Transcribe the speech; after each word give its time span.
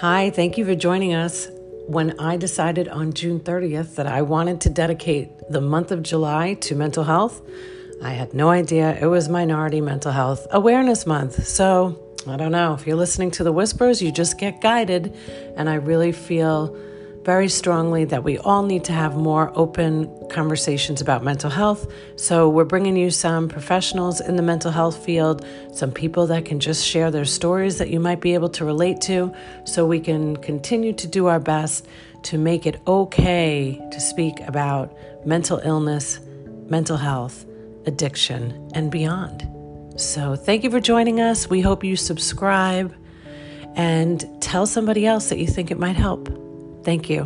Hi, 0.00 0.28
thank 0.28 0.58
you 0.58 0.66
for 0.66 0.74
joining 0.74 1.14
us. 1.14 1.48
When 1.86 2.20
I 2.20 2.36
decided 2.36 2.86
on 2.86 3.14
June 3.14 3.40
30th 3.40 3.94
that 3.94 4.06
I 4.06 4.20
wanted 4.20 4.60
to 4.60 4.68
dedicate 4.68 5.30
the 5.48 5.62
month 5.62 5.90
of 5.90 6.02
July 6.02 6.52
to 6.52 6.74
mental 6.74 7.02
health, 7.02 7.40
I 8.02 8.10
had 8.10 8.34
no 8.34 8.50
idea 8.50 8.98
it 9.00 9.06
was 9.06 9.30
Minority 9.30 9.80
Mental 9.80 10.12
Health 10.12 10.46
Awareness 10.50 11.06
Month. 11.06 11.46
So, 11.46 11.98
I 12.28 12.36
don't 12.36 12.52
know. 12.52 12.74
If 12.74 12.86
you're 12.86 12.94
listening 12.94 13.30
to 13.32 13.42
the 13.42 13.52
whispers, 13.52 14.02
you 14.02 14.12
just 14.12 14.38
get 14.38 14.60
guided. 14.60 15.16
And 15.56 15.66
I 15.70 15.76
really 15.76 16.12
feel 16.12 16.76
very 17.26 17.48
strongly 17.48 18.04
that 18.04 18.22
we 18.22 18.38
all 18.38 18.62
need 18.62 18.84
to 18.84 18.92
have 18.92 19.16
more 19.16 19.50
open 19.56 20.08
conversations 20.28 21.00
about 21.00 21.24
mental 21.24 21.50
health. 21.50 21.90
So, 22.14 22.48
we're 22.48 22.64
bringing 22.64 22.96
you 22.96 23.10
some 23.10 23.48
professionals 23.48 24.20
in 24.20 24.36
the 24.36 24.42
mental 24.42 24.70
health 24.70 25.04
field, 25.04 25.44
some 25.72 25.90
people 25.90 26.28
that 26.28 26.44
can 26.44 26.60
just 26.60 26.86
share 26.86 27.10
their 27.10 27.24
stories 27.24 27.78
that 27.78 27.90
you 27.90 27.98
might 27.98 28.20
be 28.20 28.34
able 28.34 28.48
to 28.50 28.64
relate 28.64 29.00
to, 29.02 29.34
so 29.64 29.84
we 29.84 29.98
can 29.98 30.36
continue 30.36 30.92
to 30.92 31.08
do 31.08 31.26
our 31.26 31.40
best 31.40 31.88
to 32.22 32.38
make 32.38 32.64
it 32.64 32.80
okay 32.86 33.84
to 33.90 34.00
speak 34.00 34.38
about 34.46 34.96
mental 35.26 35.58
illness, 35.64 36.20
mental 36.68 36.96
health, 36.96 37.44
addiction, 37.86 38.70
and 38.72 38.88
beyond. 38.88 39.48
So, 40.00 40.36
thank 40.36 40.62
you 40.62 40.70
for 40.70 40.78
joining 40.78 41.20
us. 41.20 41.50
We 41.50 41.60
hope 41.60 41.82
you 41.82 41.96
subscribe 41.96 42.94
and 43.74 44.24
tell 44.40 44.64
somebody 44.64 45.06
else 45.06 45.28
that 45.30 45.38
you 45.38 45.48
think 45.48 45.72
it 45.72 45.78
might 45.80 45.96
help. 45.96 46.45
Thank 46.86 47.10
you. 47.10 47.24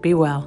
Be 0.00 0.14
well. 0.14 0.44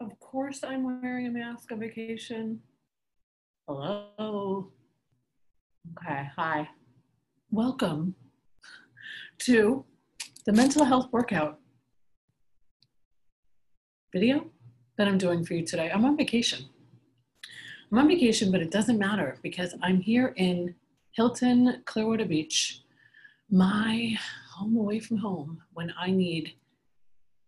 Of 0.00 0.20
course, 0.20 0.62
I'm 0.62 0.84
wearing 0.84 1.26
a 1.26 1.30
mask 1.30 1.72
on 1.72 1.80
vacation. 1.80 2.60
Hello. 3.66 4.70
Okay, 5.98 6.28
hi. 6.36 6.68
Welcome 7.50 8.14
to 9.40 9.84
the 10.46 10.52
mental 10.52 10.84
health 10.84 11.08
workout 11.10 11.58
video 14.12 14.52
that 14.98 15.08
I'm 15.08 15.18
doing 15.18 15.44
for 15.44 15.54
you 15.54 15.66
today. 15.66 15.90
I'm 15.90 16.04
on 16.04 16.16
vacation. 16.16 16.66
I'm 17.92 17.98
on 17.98 18.08
vacation, 18.08 18.50
but 18.50 18.62
it 18.62 18.70
doesn't 18.70 18.98
matter 18.98 19.36
because 19.42 19.74
I'm 19.82 20.00
here 20.00 20.32
in 20.38 20.74
Hilton 21.10 21.82
Clearwater 21.84 22.24
Beach, 22.24 22.80
my 23.50 24.16
home 24.50 24.78
away 24.78 24.98
from 24.98 25.18
home 25.18 25.60
when 25.74 25.92
I 26.00 26.10
need 26.10 26.54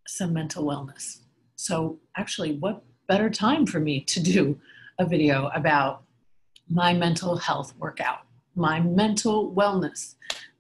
some 0.07 0.35
mental 0.35 0.67
wellness. 0.67 1.21
So, 1.57 1.99
actually, 2.19 2.59
what 2.59 2.85
better 3.09 3.31
time 3.31 3.65
for 3.65 3.81
me 3.81 4.03
to 4.03 4.21
do 4.21 4.61
a 4.99 5.07
video 5.07 5.47
about 5.55 6.03
my 6.69 6.93
mental 6.93 7.39
health 7.39 7.75
workout, 7.79 8.27
my 8.55 8.81
mental 8.81 9.51
wellness? 9.51 10.17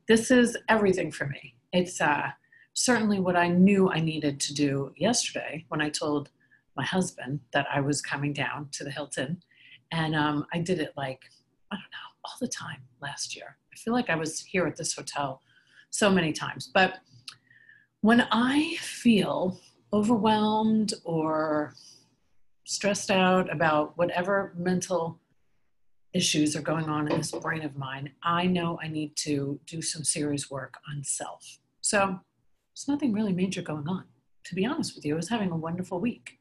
This 0.08 0.30
is 0.30 0.56
everything 0.70 1.12
for 1.12 1.27
me. 1.27 1.56
It's 1.74 2.00
uh, 2.00 2.30
certainly 2.72 3.20
what 3.20 3.36
I 3.36 3.48
knew 3.48 3.90
I 3.90 4.00
needed 4.00 4.40
to 4.40 4.55
do 4.55 4.94
yesterday 4.96 5.66
when 5.68 5.82
I 5.82 5.90
told 5.90 6.30
my 6.74 6.84
husband 6.84 7.40
that 7.52 7.66
I 7.70 7.82
was 7.82 8.00
coming 8.00 8.32
down 8.32 8.70
to 8.72 8.82
the 8.82 8.90
Hilton 8.90 9.42
and 9.95 10.17
um, 10.17 10.45
I 10.53 10.59
did 10.59 10.81
it 10.81 10.92
like, 10.97 11.20
I 11.70 11.77
don't 11.77 11.83
know, 11.83 12.11
all 12.25 12.37
the 12.41 12.48
time 12.48 12.83
last 13.00 13.37
year. 13.37 13.56
I 13.73 13.77
feel 13.77 13.92
like 13.92 14.11
I 14.11 14.17
was 14.17 14.41
here 14.41 14.67
at 14.67 14.77
this 14.77 14.92
hotel 14.92 15.41
so 15.91 16.11
many 16.11 16.33
times. 16.33 16.69
But 16.75 16.95
when 18.01 18.27
I 18.33 18.75
feel 18.81 19.61
overwhelmed 19.92 20.95
or 21.05 21.75
stressed 22.64 23.11
out 23.12 23.53
about 23.53 23.97
whatever 23.97 24.53
mental 24.56 25.20
issues 26.12 26.57
are 26.57 26.63
going 26.63 26.89
on 26.89 27.11
in 27.11 27.18
this 27.18 27.30
brain 27.30 27.63
of 27.63 27.77
mine, 27.77 28.11
I 28.24 28.47
know 28.47 28.80
I 28.83 28.89
need 28.89 29.14
to 29.18 29.61
do 29.67 29.80
some 29.80 30.02
serious 30.02 30.51
work 30.51 30.74
on 30.91 31.05
self. 31.05 31.58
So 31.83 31.98
there's 31.98 32.89
nothing 32.89 33.13
really 33.13 33.33
major 33.33 33.63
going 33.63 33.89
on. 33.89 34.05
To 34.47 34.55
be 34.57 34.67
honest 34.67 34.97
with 34.97 35.05
you, 35.05 35.14
I 35.14 35.17
was 35.17 35.29
having 35.29 35.52
a 35.52 35.57
wonderful 35.57 36.01
week. 36.01 36.39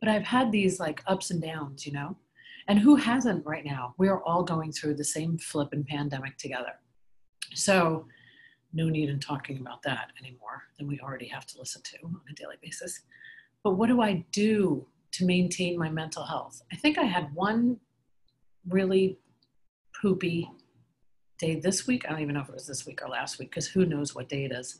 But 0.00 0.10
I've 0.10 0.24
had 0.24 0.52
these 0.52 0.78
like 0.78 1.02
ups 1.06 1.30
and 1.30 1.40
downs, 1.40 1.86
you 1.86 1.92
know? 1.92 2.16
And 2.68 2.78
who 2.78 2.96
hasn't 2.96 3.44
right 3.46 3.64
now? 3.64 3.94
We 3.98 4.08
are 4.08 4.22
all 4.22 4.42
going 4.42 4.72
through 4.72 4.94
the 4.94 5.04
same 5.04 5.38
flipping 5.38 5.84
pandemic 5.84 6.36
together. 6.38 6.72
So, 7.54 8.06
no 8.72 8.88
need 8.88 9.08
in 9.08 9.18
talking 9.18 9.58
about 9.58 9.82
that 9.82 10.12
anymore 10.20 10.62
than 10.78 10.86
we 10.86 11.00
already 11.00 11.26
have 11.26 11.44
to 11.46 11.58
listen 11.58 11.82
to 11.82 11.98
on 12.04 12.20
a 12.30 12.34
daily 12.34 12.54
basis. 12.62 13.00
But 13.64 13.72
what 13.72 13.88
do 13.88 14.00
I 14.00 14.24
do 14.30 14.86
to 15.12 15.26
maintain 15.26 15.76
my 15.76 15.90
mental 15.90 16.24
health? 16.24 16.62
I 16.72 16.76
think 16.76 16.96
I 16.96 17.02
had 17.04 17.34
one 17.34 17.78
really 18.68 19.18
poopy 20.00 20.48
day 21.38 21.58
this 21.58 21.86
week. 21.86 22.04
I 22.06 22.10
don't 22.10 22.20
even 22.20 22.34
know 22.34 22.42
if 22.42 22.48
it 22.48 22.54
was 22.54 22.66
this 22.66 22.86
week 22.86 23.02
or 23.02 23.08
last 23.08 23.38
week 23.38 23.50
because 23.50 23.66
who 23.66 23.86
knows 23.86 24.14
what 24.14 24.28
day 24.28 24.44
it 24.44 24.52
is. 24.52 24.78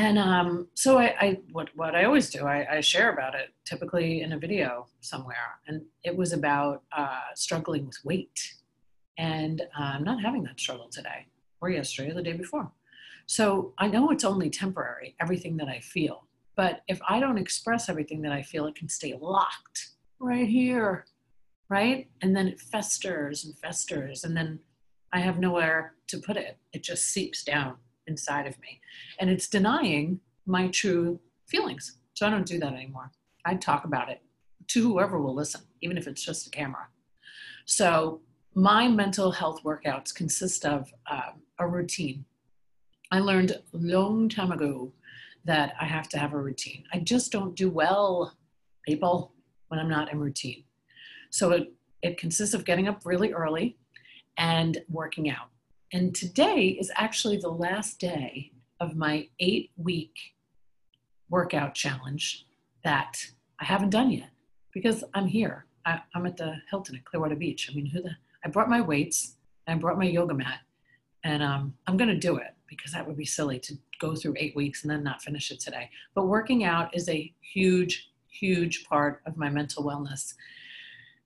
And 0.00 0.18
um, 0.18 0.66
so 0.72 0.98
I, 0.98 1.14
I, 1.20 1.38
what, 1.52 1.68
what 1.76 1.94
I 1.94 2.04
always 2.04 2.30
do, 2.30 2.46
I, 2.46 2.76
I, 2.76 2.80
share 2.80 3.12
about 3.12 3.34
it 3.34 3.50
typically 3.66 4.22
in 4.22 4.32
a 4.32 4.38
video 4.38 4.86
somewhere. 5.02 5.58
And 5.66 5.82
it 6.04 6.16
was 6.16 6.32
about 6.32 6.84
uh, 6.90 7.20
struggling 7.34 7.84
with 7.84 7.98
weight. 8.02 8.54
And 9.18 9.60
uh, 9.78 9.82
I'm 9.82 10.02
not 10.02 10.22
having 10.22 10.42
that 10.44 10.58
struggle 10.58 10.88
today 10.90 11.26
or 11.60 11.68
yesterday 11.68 12.12
or 12.12 12.14
the 12.14 12.22
day 12.22 12.32
before. 12.32 12.72
So 13.26 13.74
I 13.76 13.88
know 13.88 14.10
it's 14.10 14.24
only 14.24 14.48
temporary, 14.48 15.16
everything 15.20 15.58
that 15.58 15.68
I 15.68 15.80
feel. 15.80 16.24
But 16.56 16.80
if 16.88 16.98
I 17.06 17.20
don't 17.20 17.36
express 17.36 17.90
everything 17.90 18.22
that 18.22 18.32
I 18.32 18.40
feel, 18.40 18.64
it 18.68 18.76
can 18.76 18.88
stay 18.88 19.14
locked 19.20 19.90
right 20.18 20.48
here, 20.48 21.04
right? 21.68 22.08
And 22.22 22.34
then 22.34 22.48
it 22.48 22.58
festers 22.58 23.44
and 23.44 23.54
festers. 23.58 24.24
And 24.24 24.34
then 24.34 24.60
I 25.12 25.20
have 25.20 25.38
nowhere 25.38 25.92
to 26.06 26.20
put 26.20 26.38
it. 26.38 26.56
It 26.72 26.82
just 26.82 27.08
seeps 27.08 27.44
down 27.44 27.76
inside 28.06 28.46
of 28.46 28.58
me. 28.60 28.80
And 29.18 29.30
it's 29.30 29.48
denying 29.48 30.20
my 30.46 30.68
true 30.68 31.20
feelings. 31.46 31.98
So 32.14 32.26
I 32.26 32.30
don't 32.30 32.46
do 32.46 32.58
that 32.58 32.72
anymore. 32.72 33.10
I 33.44 33.54
talk 33.54 33.84
about 33.84 34.10
it 34.10 34.20
to 34.68 34.82
whoever 34.82 35.20
will 35.20 35.34
listen, 35.34 35.62
even 35.80 35.96
if 35.96 36.06
it's 36.06 36.22
just 36.22 36.46
a 36.46 36.50
camera. 36.50 36.86
So 37.64 38.20
my 38.54 38.88
mental 38.88 39.30
health 39.30 39.62
workouts 39.64 40.14
consist 40.14 40.64
of 40.64 40.92
uh, 41.10 41.32
a 41.58 41.66
routine. 41.66 42.24
I 43.10 43.20
learned 43.20 43.52
a 43.52 43.60
long 43.72 44.28
time 44.28 44.52
ago 44.52 44.92
that 45.44 45.74
I 45.80 45.84
have 45.84 46.08
to 46.10 46.18
have 46.18 46.32
a 46.32 46.38
routine. 46.38 46.84
I 46.92 46.98
just 46.98 47.32
don't 47.32 47.56
do 47.56 47.70
well, 47.70 48.36
people, 48.86 49.32
when 49.68 49.80
I'm 49.80 49.88
not 49.88 50.12
in 50.12 50.18
routine. 50.18 50.64
So 51.30 51.52
it, 51.52 51.72
it 52.02 52.18
consists 52.18 52.54
of 52.54 52.64
getting 52.64 52.88
up 52.88 53.02
really 53.04 53.32
early 53.32 53.78
and 54.36 54.82
working 54.88 55.30
out. 55.30 55.48
And 55.92 56.14
today 56.14 56.76
is 56.80 56.92
actually 56.94 57.38
the 57.38 57.48
last 57.48 57.98
day 57.98 58.52
of 58.78 58.96
my 58.96 59.28
eight 59.40 59.70
week 59.76 60.14
workout 61.28 61.74
challenge 61.74 62.46
that 62.84 63.24
I 63.60 63.64
haven't 63.64 63.90
done 63.90 64.10
yet 64.10 64.30
because 64.72 65.02
I'm 65.14 65.26
here. 65.26 65.66
I, 65.84 66.00
am 66.14 66.26
at 66.26 66.36
the 66.36 66.56
Hilton 66.70 66.96
at 66.96 67.04
Clearwater 67.04 67.34
Beach. 67.34 67.68
I 67.70 67.74
mean, 67.74 67.86
who 67.86 68.02
the? 68.02 68.10
I 68.44 68.48
brought 68.48 68.70
my 68.70 68.80
weights. 68.80 69.36
I 69.66 69.74
brought 69.74 69.98
my 69.98 70.04
yoga 70.04 70.34
mat, 70.34 70.60
and 71.22 71.42
um, 71.42 71.74
I'm 71.86 71.96
going 71.96 72.10
to 72.10 72.16
do 72.16 72.36
it 72.36 72.54
because 72.66 72.92
that 72.92 73.06
would 73.06 73.16
be 73.16 73.24
silly 73.24 73.58
to 73.60 73.74
go 74.00 74.14
through 74.14 74.34
eight 74.36 74.56
weeks 74.56 74.82
and 74.82 74.90
then 74.90 75.04
not 75.04 75.22
finish 75.22 75.50
it 75.50 75.60
today. 75.60 75.90
But 76.14 76.26
working 76.26 76.64
out 76.64 76.94
is 76.94 77.08
a 77.08 77.32
huge, 77.40 78.10
huge 78.28 78.84
part 78.84 79.22
of 79.26 79.36
my 79.36 79.48
mental 79.48 79.84
wellness. 79.84 80.34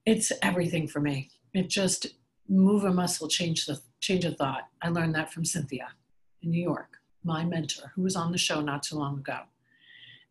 It's 0.05 0.31
everything 0.41 0.87
for 0.87 0.99
me. 0.99 1.31
It 1.53 1.69
just 1.69 2.07
move 2.47 2.83
a 2.83 2.93
muscle, 2.93 3.27
change 3.27 3.65
the 3.65 3.79
change 4.01 4.25
of 4.25 4.37
thought. 4.37 4.67
I 4.81 4.89
learned 4.89 5.15
that 5.15 5.31
from 5.33 5.45
Cynthia 5.45 5.87
in 6.41 6.51
New 6.51 6.61
York, 6.61 6.97
my 7.23 7.43
mentor, 7.43 7.91
who 7.95 8.03
was 8.03 8.15
on 8.15 8.31
the 8.31 8.37
show 8.37 8.61
not 8.61 8.83
too 8.83 8.95
long 8.95 9.19
ago. 9.19 9.39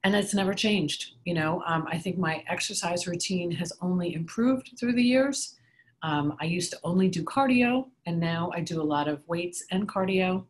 And 0.05 0.15
it's 0.15 0.35
never 0.35 0.55
changed. 0.55 1.13
You 1.25 1.35
know, 1.35 1.63
um, 1.67 1.87
I 1.91 1.99
think 1.99 2.19
my 2.19 2.45
exercise 2.49 3.07
routine 3.07 3.51
has 3.53 3.73
only 3.81 4.15
improved 4.15 4.73
through 4.79 4.93
the 4.93 5.03
years. 5.03 5.57
Um, 6.03 6.37
I 6.41 6.45
used 6.45 6.71
to 6.73 6.79
only 6.85 7.09
do 7.09 7.25
cardio, 7.25 7.87
and 8.07 8.21
now 8.21 8.51
I 8.55 8.61
do 8.61 8.83
a 8.83 8.85
lot 8.85 9.09
of 9.09 9.27
weights 9.27 9.65
and 9.71 9.89
cardio 9.89 10.45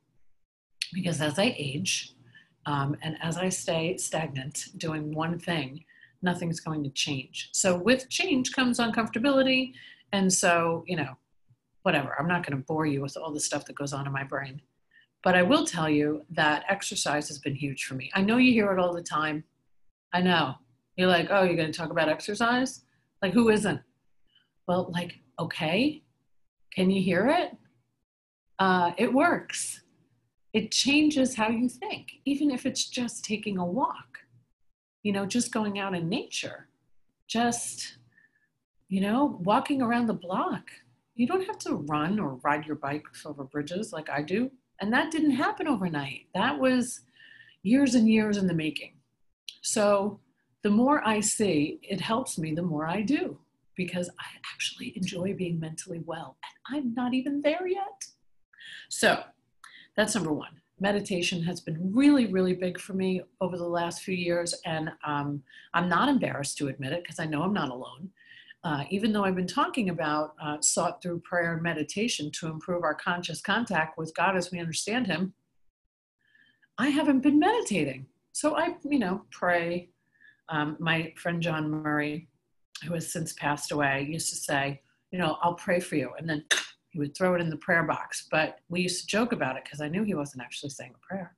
because 0.92 1.20
as 1.20 1.38
I 1.38 1.54
age 1.56 2.14
um, 2.66 2.96
and 3.02 3.16
as 3.22 3.36
I 3.36 3.48
stay 3.48 3.96
stagnant 3.96 4.66
doing 4.78 5.14
one 5.14 5.38
thing, 5.38 5.84
nothing's 6.22 6.60
going 6.60 6.82
to 6.84 6.90
change. 6.90 7.50
So 7.52 7.76
with 7.76 8.08
change 8.08 8.52
comes 8.52 8.78
uncomfortability. 8.78 9.74
And 10.12 10.32
so, 10.32 10.84
you 10.86 10.96
know, 10.96 11.16
whatever. 11.84 12.14
I'm 12.18 12.26
not 12.26 12.44
going 12.44 12.58
to 12.58 12.66
bore 12.66 12.86
you 12.86 13.00
with 13.00 13.16
all 13.16 13.32
the 13.32 13.40
stuff 13.40 13.64
that 13.66 13.76
goes 13.76 13.92
on 13.92 14.06
in 14.06 14.12
my 14.12 14.24
brain. 14.24 14.60
But 15.22 15.36
I 15.36 15.42
will 15.42 15.64
tell 15.64 15.88
you 15.88 16.24
that 16.30 16.64
exercise 16.68 17.28
has 17.28 17.38
been 17.38 17.54
huge 17.54 17.84
for 17.84 17.94
me. 17.94 18.10
I 18.14 18.20
know 18.20 18.36
you 18.36 18.52
hear 18.52 18.72
it 18.72 18.78
all 18.78 18.92
the 18.92 19.02
time. 19.02 19.44
I 20.12 20.20
know. 20.20 20.56
You're 20.96 21.08
like, 21.08 21.28
oh, 21.30 21.44
you're 21.44 21.56
going 21.56 21.72
to 21.72 21.78
talk 21.78 21.90
about 21.90 22.08
exercise? 22.08 22.82
Like, 23.22 23.32
who 23.32 23.48
isn't? 23.48 23.80
Well, 24.68 24.90
like, 24.92 25.20
okay. 25.38 26.02
Can 26.74 26.90
you 26.90 27.02
hear 27.02 27.28
it? 27.28 27.56
Uh, 28.58 28.92
it 28.98 29.12
works. 29.12 29.80
It 30.52 30.70
changes 30.70 31.36
how 31.36 31.48
you 31.48 31.68
think, 31.68 32.12
even 32.24 32.50
if 32.50 32.66
it's 32.66 32.88
just 32.88 33.24
taking 33.24 33.58
a 33.58 33.64
walk, 33.64 34.18
you 35.02 35.12
know, 35.12 35.26
just 35.26 35.52
going 35.52 35.78
out 35.78 35.94
in 35.94 36.08
nature, 36.08 36.68
just 37.26 37.98
you 38.88 39.00
know, 39.00 39.40
walking 39.42 39.82
around 39.82 40.06
the 40.06 40.14
block. 40.14 40.70
You 41.14 41.26
don't 41.26 41.46
have 41.46 41.58
to 41.60 41.76
run 41.76 42.18
or 42.18 42.40
ride 42.42 42.66
your 42.66 42.76
bike 42.76 43.04
over 43.24 43.44
bridges 43.44 43.92
like 43.92 44.10
I 44.10 44.22
do. 44.22 44.50
And 44.80 44.92
that 44.92 45.12
didn't 45.12 45.32
happen 45.32 45.68
overnight. 45.68 46.26
That 46.34 46.58
was 46.58 47.02
years 47.62 47.94
and 47.94 48.08
years 48.08 48.36
in 48.36 48.46
the 48.46 48.54
making. 48.54 48.94
So 49.62 50.20
the 50.62 50.70
more 50.70 51.06
I 51.06 51.20
see, 51.20 51.78
it 51.82 52.00
helps 52.00 52.38
me 52.38 52.54
the 52.54 52.62
more 52.62 52.86
I 52.86 53.02
do 53.02 53.38
because 53.76 54.08
I 54.18 54.24
actually 54.52 54.92
enjoy 54.96 55.34
being 55.34 55.58
mentally 55.60 56.00
well. 56.04 56.36
And 56.70 56.76
I'm 56.76 56.94
not 56.94 57.14
even 57.14 57.40
there 57.40 57.66
yet. 57.66 58.04
So 58.88 59.22
that's 59.96 60.14
number 60.14 60.32
one. 60.32 60.60
Meditation 60.80 61.42
has 61.42 61.60
been 61.60 61.92
really, 61.94 62.26
really 62.26 62.54
big 62.54 62.80
for 62.80 62.94
me 62.94 63.22
over 63.40 63.56
the 63.56 63.64
last 63.66 64.02
few 64.02 64.14
years. 64.14 64.54
And 64.64 64.90
um, 65.04 65.42
I'm 65.72 65.88
not 65.88 66.08
embarrassed 66.08 66.58
to 66.58 66.68
admit 66.68 66.92
it 66.92 67.02
because 67.02 67.20
I 67.20 67.26
know 67.26 67.42
I'm 67.42 67.52
not 67.52 67.70
alone. 67.70 68.10
Uh, 68.64 68.84
even 68.88 69.12
though 69.12 69.24
I've 69.24 69.36
been 69.36 69.46
talking 69.46 69.90
about 69.90 70.34
uh, 70.42 70.56
sought 70.60 71.02
through 71.02 71.20
prayer 71.20 71.52
and 71.52 71.62
meditation 71.62 72.30
to 72.32 72.46
improve 72.46 72.82
our 72.82 72.94
conscious 72.94 73.42
contact 73.42 73.98
with 73.98 74.14
God 74.16 74.36
as 74.36 74.50
we 74.50 74.58
understand 74.58 75.06
Him, 75.06 75.34
I 76.78 76.88
haven't 76.88 77.20
been 77.20 77.38
meditating. 77.38 78.06
So 78.32 78.56
I, 78.56 78.76
you 78.82 78.98
know, 78.98 79.22
pray. 79.30 79.90
Um, 80.48 80.76
my 80.80 81.12
friend 81.16 81.42
John 81.42 81.70
Murray, 81.70 82.28
who 82.86 82.94
has 82.94 83.12
since 83.12 83.34
passed 83.34 83.70
away, 83.70 84.06
used 84.10 84.30
to 84.30 84.36
say, 84.36 84.80
you 85.10 85.18
know, 85.18 85.36
I'll 85.42 85.54
pray 85.54 85.78
for 85.78 85.96
you. 85.96 86.10
And 86.18 86.28
then 86.28 86.44
he 86.88 86.98
would 86.98 87.14
throw 87.14 87.34
it 87.34 87.40
in 87.40 87.50
the 87.50 87.56
prayer 87.58 87.84
box. 87.84 88.26
But 88.30 88.60
we 88.68 88.80
used 88.80 89.02
to 89.02 89.06
joke 89.06 89.32
about 89.32 89.56
it 89.56 89.64
because 89.64 89.80
I 89.80 89.88
knew 89.88 90.04
he 90.04 90.14
wasn't 90.14 90.42
actually 90.42 90.70
saying 90.70 90.92
a 90.94 91.06
prayer. 91.06 91.36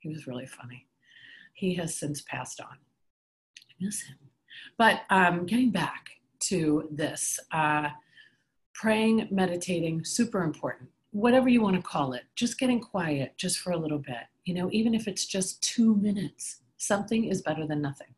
He 0.00 0.08
was 0.08 0.26
really 0.26 0.46
funny. 0.46 0.88
He 1.54 1.74
has 1.74 1.94
since 1.94 2.22
passed 2.22 2.60
on. 2.60 2.76
I 3.58 3.72
miss 3.80 4.02
him. 4.02 4.16
But 4.78 5.02
um, 5.10 5.46
getting 5.46 5.70
back 5.70 6.10
to 6.42 6.88
this, 6.90 7.38
uh, 7.52 7.88
praying, 8.74 9.28
meditating, 9.30 10.04
super 10.04 10.42
important. 10.42 10.90
Whatever 11.10 11.48
you 11.48 11.60
want 11.60 11.76
to 11.76 11.82
call 11.82 12.14
it, 12.14 12.24
just 12.34 12.58
getting 12.58 12.80
quiet 12.80 13.34
just 13.36 13.58
for 13.58 13.72
a 13.72 13.76
little 13.76 13.98
bit. 13.98 14.24
You 14.44 14.54
know, 14.54 14.68
even 14.72 14.94
if 14.94 15.06
it's 15.06 15.26
just 15.26 15.62
two 15.62 15.96
minutes, 15.96 16.62
something 16.78 17.24
is 17.24 17.42
better 17.42 17.66
than 17.66 17.82
nothing. 17.82 18.14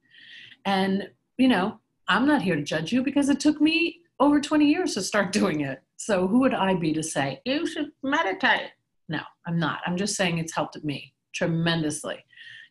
And, 0.65 1.11
you 1.37 1.49
know, 1.49 1.81
I'm 2.09 2.27
not 2.27 2.43
here 2.43 2.57
to 2.57 2.63
judge 2.63 2.93
you 2.93 3.03
because 3.03 3.29
it 3.29 3.41
took 3.41 3.61
me 3.61 4.01
over 4.21 4.41
20 4.41 4.67
years 4.67 4.95
to 4.95 5.03
start 5.03 5.33
doing 5.33 5.61
it. 5.61 5.83
So 5.97 6.27
who 6.27 6.41
would 6.41 6.55
I 6.55 6.75
be 6.75 6.93
to 6.93 7.03
say, 7.03 7.41
you 7.45 7.67
should 7.67 7.91
meditate? 8.03 8.71
No, 9.09 9.21
I'm 9.47 9.59
not. 9.59 9.81
I'm 9.87 9.97
just 9.97 10.15
saying 10.17 10.39
it's 10.39 10.55
helped 10.55 10.83
me 10.85 11.13
tremendously. 11.35 12.25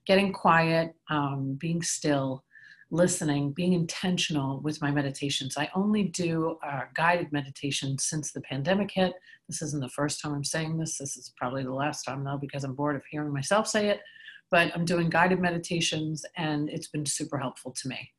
Getting 0.05 0.33
quiet, 0.33 0.95
um, 1.09 1.57
being 1.59 1.81
still, 1.81 2.43
listening, 2.93 3.51
being 3.51 3.73
intentional 3.73 4.61
with 4.61 4.79
my 4.79 4.91
meditations. 4.91 5.57
I 5.57 5.67
only 5.73 6.03
do 6.03 6.57
uh, 6.65 6.81
guided 6.93 7.31
meditation 7.31 7.97
since 7.97 8.31
the 8.31 8.41
pandemic 8.41 8.91
hit. 8.91 9.13
This 9.49 9.63
isn't 9.63 9.81
the 9.81 9.89
first 9.89 10.21
time 10.21 10.33
I'm 10.35 10.43
saying 10.43 10.77
this. 10.77 10.99
This 10.99 11.17
is 11.17 11.33
probably 11.35 11.63
the 11.63 11.73
last 11.73 12.03
time, 12.03 12.23
though, 12.23 12.37
because 12.37 12.63
I'm 12.63 12.75
bored 12.75 12.95
of 12.95 13.01
hearing 13.09 13.33
myself 13.33 13.67
say 13.67 13.89
it. 13.89 14.01
But 14.51 14.71
I'm 14.75 14.85
doing 14.85 15.09
guided 15.09 15.39
meditations, 15.39 16.23
and 16.37 16.69
it's 16.69 16.87
been 16.87 17.07
super 17.07 17.39
helpful 17.39 17.73
to 17.81 17.87
me. 17.87 18.11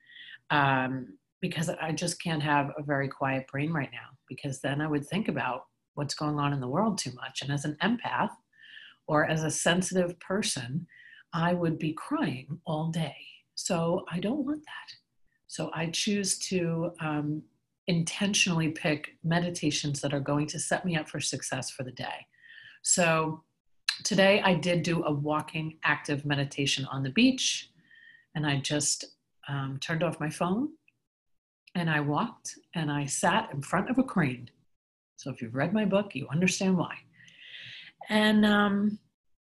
Um, 0.51 1.19
because 1.41 1.69
I 1.69 1.93
just 1.93 2.21
can't 2.21 2.43
have 2.43 2.73
a 2.77 2.83
very 2.83 3.07
quiet 3.07 3.47
brain 3.53 3.71
right 3.71 3.91
now 3.93 4.09
because 4.29 4.61
then 4.61 4.81
I 4.81 4.89
would 4.89 5.07
think 5.07 5.29
about 5.29 5.67
what's 5.95 6.15
going 6.15 6.39
on 6.39 6.53
in 6.53 6.61
the 6.61 6.69
world 6.69 6.99
too 6.99 7.13
much. 7.15 7.43
And 7.43 7.53
as 7.53 7.65
an 7.65 7.77
empath 7.83 8.31
or 9.07 9.27
as 9.27 9.45
a 9.45 9.51
sensitive 9.51 10.19
person, 10.19 10.87
I 11.33 11.53
would 11.53 11.79
be 11.79 11.93
crying 11.93 12.61
all 12.65 12.89
day. 12.89 13.15
So 13.55 14.05
I 14.11 14.21
don't 14.21 14.45
want 14.45 14.63
that. 14.63 14.95
So 15.47 15.71
I 15.75 15.87
choose 15.87 16.39
to 16.51 16.93
um, 17.01 17.43
intentionally 17.87 18.71
pick 18.71 19.17
meditations 19.23 20.01
that 20.01 20.15
are 20.15 20.21
going 20.21 20.47
to 20.49 20.59
set 20.59 20.85
me 20.85 20.97
up 20.97 21.09
for 21.09 21.21
success 21.21 21.71
for 21.71 21.83
the 21.85 21.93
day. 21.93 22.27
So 22.83 23.43
today 24.03 24.41
I 24.43 24.55
did 24.55 24.83
do 24.83 25.05
a 25.05 25.13
walking 25.13 25.79
active 25.85 26.25
meditation 26.25 26.87
on 26.87 27.03
the 27.03 27.11
beach 27.11 27.71
and 28.35 28.47
I 28.47 28.61
just 28.61 29.05
um, 29.49 29.79
turned 29.81 30.03
off 30.03 30.21
my 30.21 30.31
phone 30.31 30.71
and 31.75 31.91
I 31.91 32.01
walked 32.01 32.55
and 32.75 32.91
I 32.91 33.05
sat 33.07 33.51
in 33.53 33.63
front 33.63 33.91
of 33.91 33.99
a 33.99 34.03
crane. 34.03 34.51
So 35.17 35.31
if 35.31 35.41
you've 35.41 35.55
read 35.55 35.73
my 35.73 35.85
book, 35.85 36.15
you 36.15 36.27
understand 36.31 36.77
why. 36.77 36.95
And 38.09 38.45
um, 38.45 38.99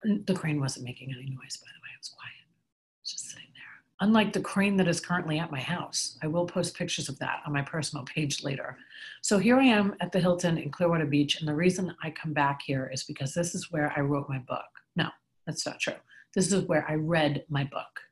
the 0.03 0.35
crane 0.35 0.61
wasn't 0.61 0.85
making 0.85 1.13
any 1.13 1.31
noise, 1.31 1.57
by 1.57 1.69
the 1.69 1.83
way. 1.83 1.91
It 1.95 2.01
was 2.01 2.09
quiet. 2.11 2.35
It 2.35 3.01
was 3.03 3.11
just 3.11 3.31
sitting 3.31 3.49
there. 3.55 3.65
Unlike 4.05 4.35
the 4.35 4.41
crane 4.43 4.77
that 4.77 4.87
is 4.87 5.01
currently 5.01 5.39
at 5.39 5.51
my 5.51 5.61
house. 5.61 6.19
I 6.23 6.27
will 6.27 6.45
post 6.45 6.77
pictures 6.77 7.09
of 7.09 7.19
that 7.21 7.41
on 7.47 7.55
my 7.55 7.63
personal 7.63 8.05
page 8.05 8.45
later. 8.45 8.77
So 9.23 9.39
here 9.39 9.59
I 9.59 9.65
am 9.65 9.95
at 9.99 10.13
the 10.13 10.21
Hilton 10.21 10.59
in 10.59 10.71
Clearwater 10.71 11.07
Beach. 11.07 11.41
And 11.41 11.49
the 11.49 11.55
reason 11.55 11.97
I 12.03 12.11
come 12.11 12.35
back 12.35 12.61
here 12.61 12.91
is 12.93 13.05
because 13.05 13.33
this 13.33 13.55
is 13.55 13.73
where 13.73 13.95
I 13.97 14.03
wrote 14.03 14.29
my 14.29 14.41
book. 14.41 14.67
No, 14.95 15.09
that's 15.47 15.65
not 15.65 15.81
true. 15.81 15.95
This 16.35 16.53
is 16.53 16.65
where 16.65 16.85
I 16.87 16.97
read 16.97 17.47
my 17.49 17.65
book. 17.65 18.03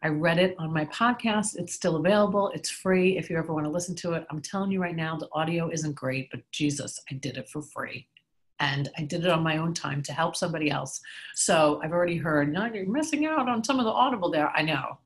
I 0.00 0.10
read 0.10 0.38
it 0.38 0.54
on 0.60 0.72
my 0.72 0.84
podcast. 0.84 1.56
It's 1.56 1.74
still 1.74 1.96
available. 1.96 2.52
It's 2.54 2.70
free 2.70 3.18
if 3.18 3.28
you 3.28 3.36
ever 3.36 3.52
want 3.52 3.66
to 3.66 3.72
listen 3.72 3.96
to 3.96 4.12
it. 4.12 4.24
I'm 4.30 4.42
telling 4.42 4.70
you 4.70 4.80
right 4.80 4.94
now, 4.94 5.16
the 5.16 5.28
audio 5.32 5.70
isn't 5.70 5.96
great, 5.96 6.30
but 6.30 6.48
Jesus, 6.52 7.00
I 7.10 7.14
did 7.14 7.36
it 7.36 7.48
for 7.48 7.62
free. 7.62 8.06
And 8.60 8.90
I 8.96 9.02
did 9.02 9.24
it 9.24 9.30
on 9.32 9.42
my 9.42 9.56
own 9.56 9.74
time 9.74 10.04
to 10.04 10.12
help 10.12 10.36
somebody 10.36 10.70
else. 10.70 11.00
So 11.34 11.80
I've 11.82 11.90
already 11.90 12.16
heard, 12.16 12.52
no, 12.52 12.66
you're 12.66 12.86
missing 12.86 13.26
out 13.26 13.48
on 13.48 13.64
some 13.64 13.80
of 13.80 13.86
the 13.86 13.90
Audible 13.90 14.30
there. 14.30 14.50
I 14.50 14.62
know. 14.62 14.98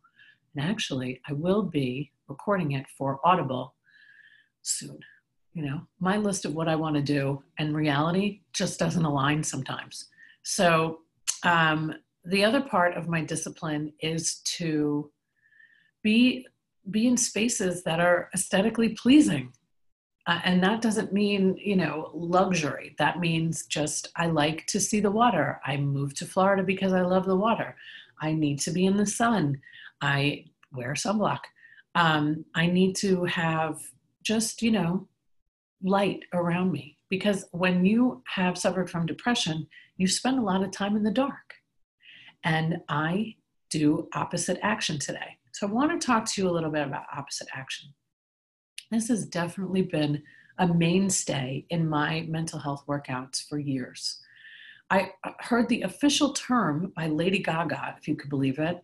And 0.56 0.70
actually, 0.70 1.20
I 1.28 1.32
will 1.32 1.62
be 1.62 2.12
recording 2.28 2.72
it 2.72 2.86
for 2.96 3.20
Audible 3.24 3.74
soon. 4.62 4.98
You 5.52 5.66
know, 5.66 5.80
my 6.00 6.16
list 6.16 6.44
of 6.44 6.54
what 6.54 6.68
I 6.68 6.76
want 6.76 6.96
to 6.96 7.02
do 7.02 7.42
and 7.58 7.74
reality 7.74 8.40
just 8.52 8.78
doesn't 8.78 9.04
align 9.04 9.42
sometimes. 9.42 10.08
So 10.42 11.00
um, 11.42 11.94
the 12.24 12.44
other 12.44 12.60
part 12.60 12.96
of 12.96 13.08
my 13.08 13.22
discipline 13.22 13.92
is 14.00 14.36
to 14.56 15.10
be 16.02 16.46
be 16.90 17.08
in 17.08 17.16
spaces 17.16 17.82
that 17.82 17.98
are 17.98 18.30
aesthetically 18.32 18.90
pleasing. 18.90 19.52
Uh, 20.28 20.40
and 20.44 20.62
that 20.62 20.80
doesn't 20.80 21.12
mean 21.12 21.56
you 21.58 21.76
know 21.76 22.10
luxury. 22.14 22.94
That 22.98 23.18
means 23.18 23.66
just 23.66 24.08
i 24.16 24.26
like 24.26 24.66
to 24.66 24.80
see 24.80 25.00
the 25.00 25.10
water. 25.10 25.60
I 25.66 25.76
moved 25.76 26.16
to 26.18 26.26
florida 26.26 26.62
because 26.62 26.92
i 26.92 27.02
love 27.02 27.26
the 27.26 27.36
water. 27.36 27.76
I 28.20 28.32
need 28.32 28.60
to 28.60 28.70
be 28.70 28.86
in 28.86 28.96
the 28.96 29.06
sun 29.06 29.60
i 30.00 30.44
wear 30.72 30.94
sunblock 30.94 31.40
um, 31.94 32.44
i 32.54 32.66
need 32.66 32.94
to 32.96 33.24
have 33.24 33.80
just 34.22 34.62
you 34.62 34.70
know 34.70 35.06
light 35.82 36.20
around 36.32 36.72
me 36.72 36.96
because 37.08 37.46
when 37.52 37.84
you 37.84 38.22
have 38.26 38.58
suffered 38.58 38.90
from 38.90 39.06
depression 39.06 39.66
you 39.96 40.06
spend 40.06 40.38
a 40.38 40.42
lot 40.42 40.62
of 40.62 40.70
time 40.70 40.96
in 40.96 41.02
the 41.02 41.10
dark 41.10 41.46
and 42.46 42.78
I 42.88 43.34
do 43.70 44.08
opposite 44.14 44.58
action 44.62 44.98
today. 44.98 45.36
So 45.52 45.66
I 45.66 45.70
want 45.70 46.00
to 46.00 46.06
talk 46.06 46.24
to 46.26 46.42
you 46.42 46.48
a 46.48 46.52
little 46.52 46.70
bit 46.70 46.86
about 46.86 47.04
opposite 47.14 47.48
action. 47.52 47.92
This 48.90 49.08
has 49.08 49.26
definitely 49.26 49.82
been 49.82 50.22
a 50.58 50.68
mainstay 50.68 51.66
in 51.70 51.88
my 51.88 52.24
mental 52.28 52.60
health 52.60 52.84
workouts 52.88 53.46
for 53.46 53.58
years. 53.58 54.20
I 54.90 55.10
heard 55.40 55.68
the 55.68 55.82
official 55.82 56.32
term 56.32 56.92
by 56.94 57.08
Lady 57.08 57.40
Gaga, 57.40 57.96
if 57.98 58.06
you 58.06 58.14
could 58.14 58.30
believe 58.30 58.60
it, 58.60 58.80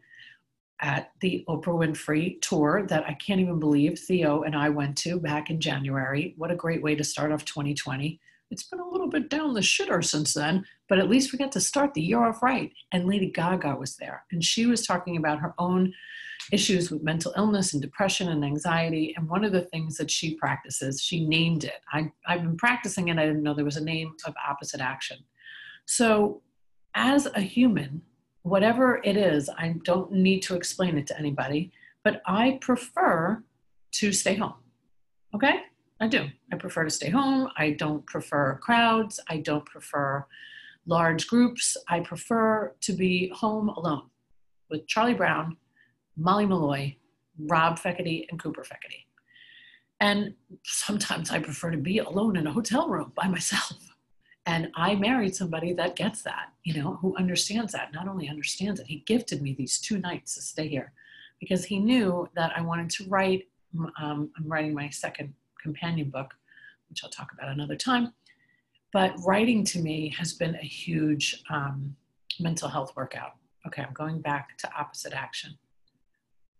at 0.82 1.12
the 1.20 1.44
Oprah 1.48 1.78
Winfrey 1.78 2.40
tour 2.42 2.84
that 2.88 3.04
I 3.06 3.14
can't 3.14 3.40
even 3.40 3.60
believe 3.60 3.98
Theo 3.98 4.42
and 4.42 4.54
I 4.54 4.68
went 4.68 4.98
to 4.98 5.18
back 5.18 5.48
in 5.48 5.60
January. 5.60 6.34
What 6.36 6.50
a 6.50 6.56
great 6.56 6.82
way 6.82 6.96
to 6.96 7.04
start 7.04 7.32
off 7.32 7.44
2020. 7.44 8.20
It's 8.50 8.64
been 8.64 8.80
a 8.80 8.88
little 8.88 9.08
bit 9.08 9.30
down 9.30 9.54
the 9.54 9.60
shitter 9.60 10.04
since 10.04 10.34
then, 10.34 10.66
but 10.88 10.98
at 10.98 11.08
least 11.08 11.32
we 11.32 11.38
got 11.38 11.52
to 11.52 11.60
start 11.60 11.94
the 11.94 12.02
year 12.02 12.22
off 12.22 12.42
right. 12.42 12.70
And 12.90 13.06
Lady 13.06 13.30
Gaga 13.30 13.76
was 13.76 13.96
there, 13.96 14.24
and 14.30 14.44
she 14.44 14.66
was 14.66 14.86
talking 14.86 15.16
about 15.16 15.38
her 15.38 15.54
own 15.58 15.94
issues 16.50 16.90
with 16.90 17.02
mental 17.02 17.32
illness 17.36 17.72
and 17.72 17.80
depression 17.80 18.28
and 18.28 18.44
anxiety. 18.44 19.14
And 19.16 19.28
one 19.28 19.44
of 19.44 19.52
the 19.52 19.62
things 19.62 19.96
that 19.96 20.10
she 20.10 20.34
practices, 20.34 21.00
she 21.00 21.24
named 21.24 21.64
it. 21.64 21.80
I, 21.92 22.10
I've 22.26 22.42
been 22.42 22.56
practicing 22.56 23.08
it, 23.08 23.18
I 23.18 23.26
didn't 23.26 23.42
know 23.42 23.54
there 23.54 23.64
was 23.64 23.76
a 23.76 23.84
name 23.84 24.14
of 24.26 24.34
opposite 24.46 24.80
action. 24.80 25.18
So, 25.86 26.42
as 26.94 27.26
a 27.26 27.40
human, 27.40 28.02
whatever 28.42 29.00
it 29.04 29.16
is, 29.16 29.48
I 29.48 29.76
don't 29.84 30.12
need 30.12 30.40
to 30.42 30.54
explain 30.54 30.98
it 30.98 31.06
to 31.08 31.18
anybody, 31.18 31.72
but 32.04 32.22
I 32.26 32.58
prefer 32.60 33.42
to 33.92 34.12
stay 34.12 34.34
home. 34.34 34.54
Okay? 35.34 35.60
I 36.00 36.08
do. 36.08 36.26
I 36.52 36.56
prefer 36.56 36.84
to 36.84 36.90
stay 36.90 37.10
home. 37.10 37.48
I 37.56 37.70
don't 37.70 38.04
prefer 38.06 38.58
crowds. 38.60 39.20
I 39.28 39.38
don't 39.38 39.64
prefer 39.64 40.26
large 40.86 41.28
groups. 41.28 41.76
I 41.88 42.00
prefer 42.00 42.74
to 42.80 42.92
be 42.92 43.30
home 43.34 43.68
alone 43.68 44.10
with 44.68 44.86
Charlie 44.88 45.14
Brown, 45.14 45.56
Molly 46.16 46.46
Malloy, 46.46 46.96
Rob 47.38 47.78
Feckety, 47.78 48.26
and 48.30 48.42
Cooper 48.42 48.62
Feckety. 48.62 49.04
And 50.00 50.34
sometimes 50.64 51.30
I 51.30 51.38
prefer 51.38 51.70
to 51.70 51.78
be 51.78 51.98
alone 51.98 52.36
in 52.36 52.48
a 52.48 52.52
hotel 52.52 52.88
room 52.88 53.12
by 53.14 53.28
myself. 53.28 53.91
And 54.46 54.70
I 54.74 54.96
married 54.96 55.36
somebody 55.36 55.72
that 55.74 55.94
gets 55.94 56.22
that, 56.22 56.52
you 56.64 56.74
know, 56.82 56.94
who 57.00 57.16
understands 57.16 57.72
that. 57.72 57.92
Not 57.92 58.08
only 58.08 58.28
understands 58.28 58.80
it, 58.80 58.88
he 58.88 58.98
gifted 59.06 59.40
me 59.40 59.54
these 59.54 59.78
two 59.78 59.98
nights 59.98 60.34
to 60.34 60.42
stay 60.42 60.68
here 60.68 60.92
because 61.38 61.64
he 61.64 61.78
knew 61.78 62.28
that 62.34 62.52
I 62.56 62.60
wanted 62.60 62.90
to 62.90 63.08
write 63.08 63.48
Um, 63.98 64.30
I'm 64.36 64.46
writing 64.46 64.74
my 64.74 64.90
second 64.90 65.32
companion 65.62 66.10
book, 66.10 66.34
which 66.88 67.02
I'll 67.02 67.10
talk 67.10 67.32
about 67.32 67.48
another 67.48 67.76
time. 67.76 68.12
But 68.92 69.14
writing 69.24 69.64
to 69.72 69.78
me 69.80 70.10
has 70.18 70.34
been 70.34 70.54
a 70.56 70.66
huge 70.84 71.42
um, 71.48 71.96
mental 72.38 72.68
health 72.68 72.92
workout. 72.96 73.36
Okay, 73.66 73.82
I'm 73.82 73.94
going 73.94 74.20
back 74.20 74.58
to 74.58 74.70
opposite 74.78 75.14
action. 75.14 75.56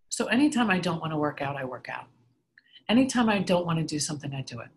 So 0.09 0.27
anytime 0.27 0.71
I 0.71 0.79
don't 0.79 1.01
want 1.01 1.13
to 1.13 1.19
work 1.19 1.43
out, 1.43 1.57
I 1.57 1.65
work 1.65 1.89
out. 1.89 2.07
Anytime 2.89 3.29
I 3.29 3.39
don't 3.41 3.67
want 3.67 3.79
to 3.79 3.85
do 3.85 3.99
something, 3.99 4.35
I 4.35 4.43
do 4.43 4.61
it. 4.61 4.69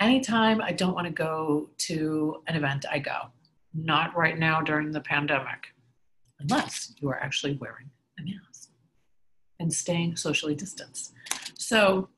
Anytime 0.00 0.60
I 0.60 0.72
don't 0.72 0.94
want 0.94 1.06
to 1.06 1.12
go 1.12 1.70
to 1.78 2.42
an 2.46 2.56
event, 2.56 2.84
I 2.90 2.98
go. 2.98 3.28
Not 3.74 4.16
right 4.16 4.38
now 4.38 4.60
during 4.60 4.92
the 4.92 5.00
pandemic, 5.00 5.74
unless 6.40 6.94
you 6.98 7.08
are 7.08 7.18
actually 7.20 7.54
wearing 7.54 7.90
a 8.18 8.22
mask 8.22 8.70
and 9.58 9.72
staying 9.72 10.16
socially 10.16 10.54
distanced. 10.54 11.14
So 11.56 12.08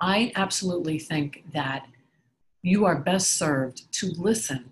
I 0.00 0.32
absolutely 0.34 0.98
think 0.98 1.44
that 1.52 1.86
you 2.62 2.84
are 2.84 2.96
best 2.96 3.36
served 3.36 3.92
to 3.92 4.06
listen 4.16 4.70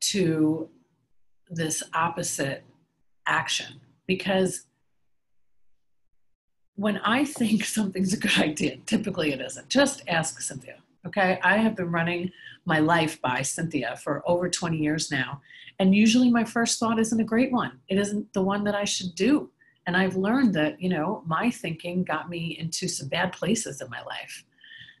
to 0.00 0.68
this 1.48 1.82
opposite 1.94 2.64
action 3.26 3.80
because 4.06 4.66
when 6.74 6.98
I 6.98 7.24
think 7.24 7.64
something's 7.78 8.12
a 8.12 8.18
good 8.18 8.38
idea, 8.38 8.76
typically 8.86 9.32
it 9.32 9.40
isn't. 9.40 9.68
Just 9.68 10.02
ask 10.06 10.40
Cynthia. 10.40 10.76
Okay, 11.06 11.38
I 11.42 11.58
have 11.58 11.76
been 11.76 11.92
running 11.92 12.32
my 12.64 12.80
life 12.80 13.20
by 13.22 13.42
Cynthia 13.42 13.96
for 14.02 14.22
over 14.26 14.50
20 14.50 14.76
years 14.76 15.10
now. 15.10 15.40
And 15.78 15.94
usually 15.94 16.30
my 16.30 16.44
first 16.44 16.80
thought 16.80 16.98
isn't 16.98 17.20
a 17.20 17.24
great 17.24 17.52
one. 17.52 17.78
It 17.88 17.98
isn't 17.98 18.32
the 18.32 18.42
one 18.42 18.64
that 18.64 18.74
I 18.74 18.84
should 18.84 19.14
do. 19.14 19.50
And 19.86 19.96
I've 19.96 20.16
learned 20.16 20.52
that, 20.54 20.80
you 20.80 20.88
know, 20.88 21.22
my 21.26 21.50
thinking 21.50 22.02
got 22.02 22.28
me 22.28 22.56
into 22.58 22.88
some 22.88 23.08
bad 23.08 23.32
places 23.32 23.80
in 23.80 23.88
my 23.88 24.02
life. 24.02 24.44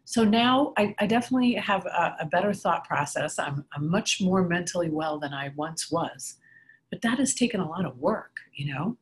So 0.04 0.22
now 0.22 0.72
I, 0.76 0.94
I 1.00 1.06
definitely 1.08 1.54
have 1.54 1.84
a, 1.86 2.16
a, 2.20 2.26
better 2.26 2.54
thought 2.54 2.86
process. 2.86 3.40
I'm, 3.40 3.64
I'm 3.72 3.90
much 3.90 4.20
more 4.20 4.46
mentally 4.46 4.88
well 4.88 5.18
than 5.18 5.34
I 5.34 5.50
once 5.56 5.90
was. 5.90 6.36
But 6.90 7.02
that 7.02 7.18
has 7.18 7.34
taken 7.34 7.58
a 7.58 7.68
lot 7.68 7.84
of 7.84 7.98
work, 7.98 8.36
you 8.54 8.72
know? 8.72 8.96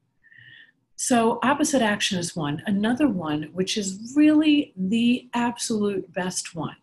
So, 0.97 1.41
opposite 1.43 1.83
action 1.83 2.19
is 2.19 2.37
one. 2.37 2.63
Another 2.67 3.09
one, 3.09 3.51
which 3.53 3.77
is 3.77 4.15
really 4.17 4.73
the 4.77 5.29
absolute 5.35 6.11
best 6.13 6.55
one. 6.55 6.77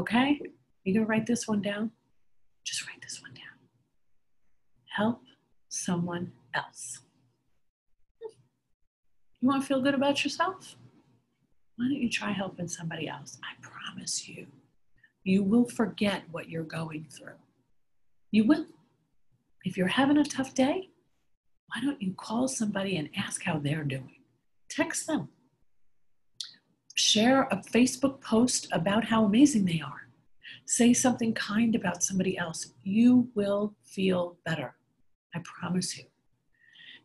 Okay? 0.00 0.40
You 0.84 0.94
gonna 0.94 1.06
write 1.06 1.26
this 1.26 1.46
one 1.48 1.62
down? 1.62 1.90
Just 2.64 2.86
write 2.86 3.00
this 3.02 3.20
one 3.22 3.34
down. 3.34 3.44
Help 4.96 5.22
someone 5.68 6.32
else. 6.54 7.00
You 9.40 9.48
wanna 9.48 9.62
feel 9.62 9.82
good 9.82 9.94
about 9.94 10.24
yourself? 10.24 10.76
Why 11.76 11.86
don't 11.86 12.00
you 12.00 12.08
try 12.08 12.32
helping 12.32 12.68
somebody 12.68 13.08
else? 13.08 13.38
I 13.42 13.60
promise 13.60 14.28
you, 14.28 14.46
you 15.24 15.42
will 15.42 15.68
forget 15.68 16.22
what 16.30 16.48
you're 16.48 16.62
going 16.62 17.06
through. 17.10 17.38
You 18.30 18.44
will. 18.44 18.66
If 19.64 19.76
you're 19.76 19.88
having 19.88 20.18
a 20.18 20.24
tough 20.24 20.54
day, 20.54 20.90
why 21.68 21.82
don't 21.82 22.00
you 22.00 22.14
call 22.14 22.46
somebody 22.46 22.96
and 22.96 23.08
ask 23.16 23.42
how 23.42 23.58
they're 23.58 23.84
doing? 23.84 24.20
Text 24.68 25.06
them. 25.06 25.28
Share 26.94 27.42
a 27.50 27.56
Facebook 27.56 28.20
post 28.20 28.68
about 28.72 29.04
how 29.04 29.24
amazing 29.24 29.64
they 29.64 29.82
are. 29.84 30.08
Say 30.66 30.94
something 30.94 31.34
kind 31.34 31.74
about 31.74 32.02
somebody 32.02 32.38
else. 32.38 32.72
You 32.82 33.28
will 33.34 33.74
feel 33.82 34.38
better. 34.46 34.74
I 35.34 35.40
promise 35.44 35.98
you. 35.98 36.04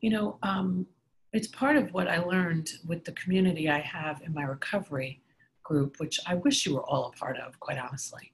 You 0.01 0.11
know, 0.11 0.37
um, 0.43 0.85
it's 1.33 1.47
part 1.47 1.75
of 1.75 1.91
what 1.93 2.07
I 2.07 2.19
learned 2.19 2.69
with 2.87 3.03
the 3.03 3.11
community 3.13 3.69
I 3.69 3.79
have 3.79 4.21
in 4.21 4.33
my 4.33 4.43
recovery 4.43 5.21
group, 5.63 5.99
which 5.99 6.19
I 6.25 6.35
wish 6.35 6.65
you 6.65 6.75
were 6.75 6.85
all 6.85 7.05
a 7.05 7.11
part 7.17 7.37
of, 7.37 7.59
quite 7.59 7.77
honestly. 7.77 8.31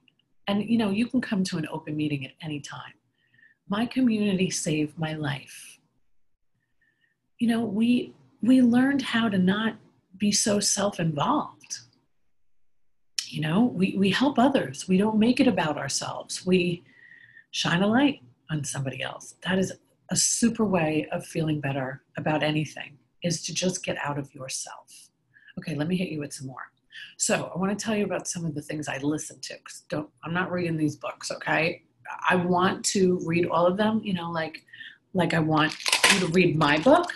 And 0.48 0.64
you 0.64 0.78
know, 0.78 0.90
you 0.90 1.06
can 1.06 1.20
come 1.20 1.42
to 1.44 1.58
an 1.58 1.66
open 1.70 1.96
meeting 1.96 2.24
at 2.24 2.32
any 2.40 2.60
time. 2.60 2.94
My 3.68 3.84
community 3.84 4.48
saved 4.50 4.98
my 4.98 5.14
life. 5.14 5.80
You 7.38 7.48
know, 7.48 7.64
we 7.64 8.14
we 8.42 8.62
learned 8.62 9.02
how 9.02 9.28
to 9.28 9.38
not 9.38 9.76
be 10.18 10.32
so 10.32 10.60
self-involved. 10.60 11.78
You 13.28 13.40
know, 13.40 13.64
we, 13.64 13.96
we 13.98 14.10
help 14.10 14.38
others. 14.38 14.86
We 14.88 14.98
don't 14.98 15.18
make 15.18 15.40
it 15.40 15.48
about 15.48 15.76
ourselves. 15.76 16.46
We 16.46 16.84
shine 17.50 17.82
a 17.82 17.86
light 17.86 18.22
on 18.50 18.64
somebody 18.64 19.02
else. 19.02 19.34
That 19.44 19.58
is 19.58 19.72
a 20.10 20.16
super 20.16 20.64
way 20.64 21.08
of 21.10 21.26
feeling 21.26 21.60
better 21.60 22.02
about 22.16 22.42
anything 22.42 22.98
is 23.22 23.44
to 23.44 23.54
just 23.54 23.84
get 23.84 23.96
out 24.04 24.18
of 24.18 24.32
yourself. 24.34 25.10
Okay, 25.58 25.74
let 25.74 25.88
me 25.88 25.96
hit 25.96 26.08
you 26.08 26.20
with 26.20 26.32
some 26.32 26.46
more. 26.46 26.70
So 27.18 27.50
I 27.54 27.58
want 27.58 27.76
to 27.76 27.84
tell 27.84 27.96
you 27.96 28.04
about 28.04 28.28
some 28.28 28.44
of 28.44 28.54
the 28.54 28.62
things 28.62 28.88
I 28.88 28.98
listen 28.98 29.40
to. 29.40 29.54
Don't 29.88 30.08
I'm 30.24 30.32
not 30.32 30.52
reading 30.52 30.76
these 30.76 30.96
books, 30.96 31.30
okay? 31.30 31.82
I 32.28 32.36
want 32.36 32.84
to 32.86 33.20
read 33.24 33.46
all 33.46 33.66
of 33.66 33.76
them, 33.76 34.00
you 34.04 34.14
know, 34.14 34.30
like 34.30 34.62
like 35.14 35.34
I 35.34 35.40
want 35.40 35.74
you 36.12 36.20
to 36.20 36.26
read 36.28 36.56
my 36.56 36.78
book, 36.78 37.12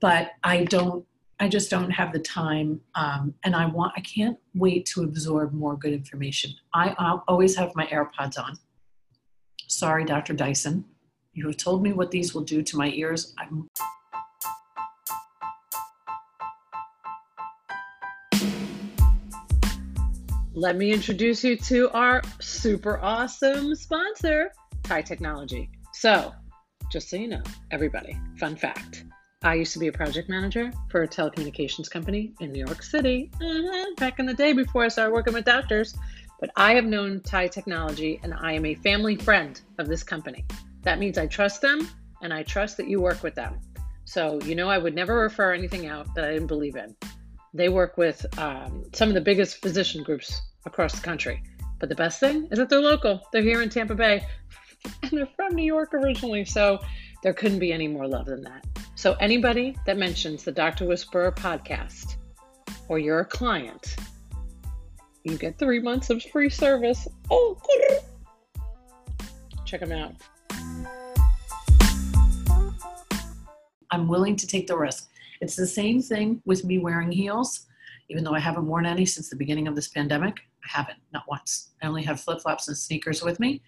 but 0.00 0.32
I 0.42 0.64
don't 0.64 1.04
I 1.40 1.48
just 1.48 1.68
don't 1.68 1.90
have 1.90 2.12
the 2.12 2.20
time, 2.20 2.80
um, 2.94 3.34
and 3.44 3.56
I 3.56 3.66
want 3.66 3.92
I 3.96 4.00
can't 4.00 4.38
wait 4.54 4.86
to 4.86 5.02
absorb 5.02 5.52
more 5.52 5.76
good 5.76 5.92
information. 5.92 6.52
I 6.72 6.94
I'll 6.98 7.24
always 7.26 7.56
have 7.56 7.74
my 7.74 7.86
AirPods 7.86 8.38
on. 8.38 8.56
Sorry, 9.66 10.04
Dr. 10.04 10.32
Dyson. 10.32 10.84
You 11.32 11.46
have 11.48 11.56
told 11.56 11.82
me 11.82 11.92
what 11.92 12.12
these 12.12 12.34
will 12.34 12.44
do 12.44 12.62
to 12.62 12.76
my 12.76 12.90
ears. 12.90 13.34
I'm 13.38 13.68
Let 20.56 20.76
me 20.76 20.92
introduce 20.92 21.42
you 21.42 21.56
to 21.56 21.90
our 21.90 22.22
super 22.40 23.00
awesome 23.02 23.74
sponsor, 23.74 24.52
TIE 24.84 25.02
Technology. 25.02 25.68
So, 25.92 26.32
just 26.92 27.10
so 27.10 27.16
you 27.16 27.26
know, 27.26 27.42
everybody, 27.72 28.16
fun 28.38 28.54
fact 28.54 29.04
I 29.44 29.54
used 29.54 29.74
to 29.74 29.78
be 29.78 29.88
a 29.88 29.92
project 29.92 30.30
manager 30.30 30.72
for 30.88 31.02
a 31.02 31.08
telecommunications 31.08 31.90
company 31.90 32.32
in 32.40 32.50
New 32.50 32.64
York 32.64 32.82
City 32.82 33.30
mm-hmm, 33.38 33.94
back 33.96 34.18
in 34.18 34.24
the 34.24 34.32
day 34.32 34.54
before 34.54 34.84
I 34.84 34.88
started 34.88 35.12
working 35.12 35.34
with 35.34 35.44
doctors. 35.44 35.94
But 36.40 36.48
I 36.56 36.74
have 36.74 36.86
known 36.86 37.20
TIE 37.20 37.48
Technology 37.48 38.18
and 38.22 38.32
I 38.32 38.54
am 38.54 38.64
a 38.64 38.74
family 38.76 39.16
friend 39.16 39.60
of 39.78 39.86
this 39.86 40.02
company. 40.02 40.46
That 40.80 40.98
means 40.98 41.18
I 41.18 41.26
trust 41.26 41.60
them 41.60 41.86
and 42.22 42.32
I 42.32 42.42
trust 42.42 42.78
that 42.78 42.88
you 42.88 43.02
work 43.02 43.22
with 43.22 43.34
them. 43.34 43.60
So, 44.06 44.40
you 44.44 44.54
know, 44.54 44.70
I 44.70 44.78
would 44.78 44.94
never 44.94 45.14
refer 45.14 45.52
anything 45.52 45.86
out 45.86 46.14
that 46.14 46.24
I 46.24 46.32
didn't 46.32 46.46
believe 46.46 46.76
in. 46.76 46.96
They 47.52 47.68
work 47.68 47.98
with 47.98 48.24
um, 48.38 48.84
some 48.94 49.08
of 49.08 49.14
the 49.14 49.20
biggest 49.20 49.58
physician 49.58 50.02
groups 50.02 50.40
across 50.64 50.94
the 50.94 51.02
country. 51.02 51.42
But 51.78 51.90
the 51.90 51.94
best 51.94 52.18
thing 52.18 52.48
is 52.50 52.58
that 52.58 52.70
they're 52.70 52.80
local. 52.80 53.20
They're 53.30 53.42
here 53.42 53.60
in 53.60 53.68
Tampa 53.68 53.94
Bay 53.94 54.26
and 55.02 55.12
they're 55.12 55.28
from 55.36 55.54
New 55.54 55.64
York 55.66 55.92
originally. 55.92 56.46
So, 56.46 56.80
there 57.22 57.32
couldn't 57.32 57.58
be 57.58 57.72
any 57.72 57.88
more 57.88 58.06
love 58.06 58.26
than 58.26 58.42
that. 58.42 58.66
So, 58.96 59.14
anybody 59.14 59.76
that 59.86 59.98
mentions 59.98 60.44
the 60.44 60.52
Dr. 60.52 60.86
Whisperer 60.86 61.32
podcast 61.32 62.16
or 62.88 62.98
you're 62.98 63.20
a 63.20 63.24
client, 63.24 63.96
you 65.24 65.36
get 65.36 65.58
three 65.58 65.80
months 65.80 66.10
of 66.10 66.22
free 66.22 66.48
service. 66.48 67.08
Oh, 67.30 67.58
check 69.64 69.80
them 69.80 69.92
out. 69.92 70.14
I'm 73.90 74.08
willing 74.08 74.36
to 74.36 74.46
take 74.46 74.66
the 74.66 74.76
risk. 74.76 75.08
It's 75.40 75.56
the 75.56 75.66
same 75.66 76.00
thing 76.00 76.40
with 76.44 76.64
me 76.64 76.78
wearing 76.78 77.10
heels, 77.10 77.66
even 78.08 78.24
though 78.24 78.34
I 78.34 78.40
haven't 78.40 78.66
worn 78.66 78.86
any 78.86 79.06
since 79.06 79.28
the 79.28 79.36
beginning 79.36 79.66
of 79.66 79.74
this 79.74 79.88
pandemic. 79.88 80.38
I 80.64 80.78
haven't, 80.78 80.98
not 81.12 81.24
once. 81.28 81.70
I 81.82 81.86
only 81.86 82.02
have 82.04 82.20
flip 82.20 82.40
flops 82.40 82.68
and 82.68 82.76
sneakers 82.76 83.22
with 83.22 83.40
me. 83.40 83.62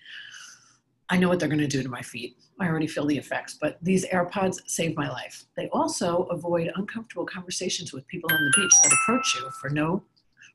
I 1.09 1.19
know 1.19 1.29
what 1.29 1.39
they're 1.39 1.49
going 1.49 1.61
to 1.61 1.67
do 1.67 1.83
to 1.83 1.89
my 1.89 2.03
feet. 2.03 2.37
I 2.61 2.67
already 2.67 2.87
feel 2.87 3.07
the 3.07 3.17
effects, 3.17 3.59
but 3.61 3.79
these 3.83 4.07
AirPods 4.07 4.61
save 4.67 4.97
my 4.97 5.09
life. 5.09 5.45
They 5.57 5.69
also 5.69 6.23
avoid 6.25 6.73
uncomfortable 6.75 7.27
conversations 7.27 7.93
with 7.93 8.07
people 8.09 8.29
on 8.33 8.39
the 8.39 8.53
beach 8.57 8.73
that 8.83 8.93
approach 8.93 9.35
you 9.35 9.51
for 9.61 9.71
no 9.71 10.03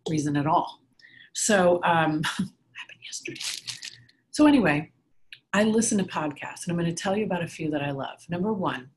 reason 0.10 0.36
at 0.36 0.48
all. 0.48 0.81
So, 1.34 1.79
um, 1.84 2.24
happened 2.24 3.00
yesterday. 3.05 3.41
So, 4.31 4.46
anyway, 4.46 4.91
I 5.53 5.63
listen 5.63 5.98
to 6.00 6.03
podcasts, 6.03 6.65
and 6.65 6.72
I'm 6.72 6.77
going 6.77 6.93
to 6.93 6.93
tell 6.93 7.15
you 7.15 7.25
about 7.25 7.43
a 7.43 7.48
few 7.48 7.70
that 7.72 7.81
I 7.81 7.91
love. 7.91 8.25
Number 8.29 8.51
one, 8.51 8.89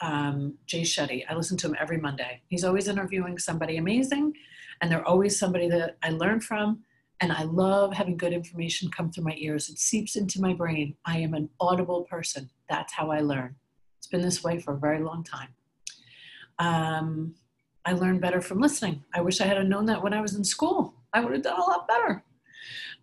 um, 0.00 0.58
Jay 0.66 0.82
Shetty. 0.82 1.24
I 1.28 1.34
listen 1.34 1.56
to 1.58 1.68
him 1.68 1.76
every 1.80 1.98
Monday. 1.98 2.42
He's 2.48 2.64
always 2.64 2.88
interviewing 2.88 3.38
somebody 3.38 3.76
amazing, 3.76 4.32
and 4.80 4.90
they're 4.90 5.06
always 5.06 5.38
somebody 5.38 5.68
that 5.68 5.96
I 6.02 6.10
learn 6.10 6.40
from. 6.40 6.84
And 7.20 7.32
I 7.32 7.42
love 7.42 7.92
having 7.92 8.16
good 8.16 8.32
information 8.32 8.90
come 8.90 9.10
through 9.10 9.24
my 9.24 9.34
ears. 9.38 9.68
It 9.68 9.78
seeps 9.78 10.14
into 10.14 10.40
my 10.40 10.52
brain. 10.52 10.94
I 11.04 11.18
am 11.18 11.34
an 11.34 11.50
audible 11.60 12.02
person. 12.04 12.48
That's 12.68 12.92
how 12.92 13.10
I 13.10 13.20
learn. 13.20 13.56
It's 13.98 14.06
been 14.06 14.22
this 14.22 14.44
way 14.44 14.60
for 14.60 14.74
a 14.74 14.78
very 14.78 15.00
long 15.02 15.24
time. 15.24 15.48
Um, 16.60 17.34
I 17.84 17.92
learn 17.92 18.20
better 18.20 18.40
from 18.40 18.60
listening. 18.60 19.02
I 19.14 19.20
wish 19.20 19.40
I 19.40 19.46
had 19.46 19.66
known 19.68 19.86
that 19.86 20.02
when 20.02 20.14
I 20.14 20.20
was 20.20 20.34
in 20.34 20.44
school. 20.44 20.94
I 21.12 21.20
would 21.20 21.32
have 21.32 21.42
done 21.42 21.58
a 21.58 21.64
lot 21.64 21.88
better. 21.88 22.22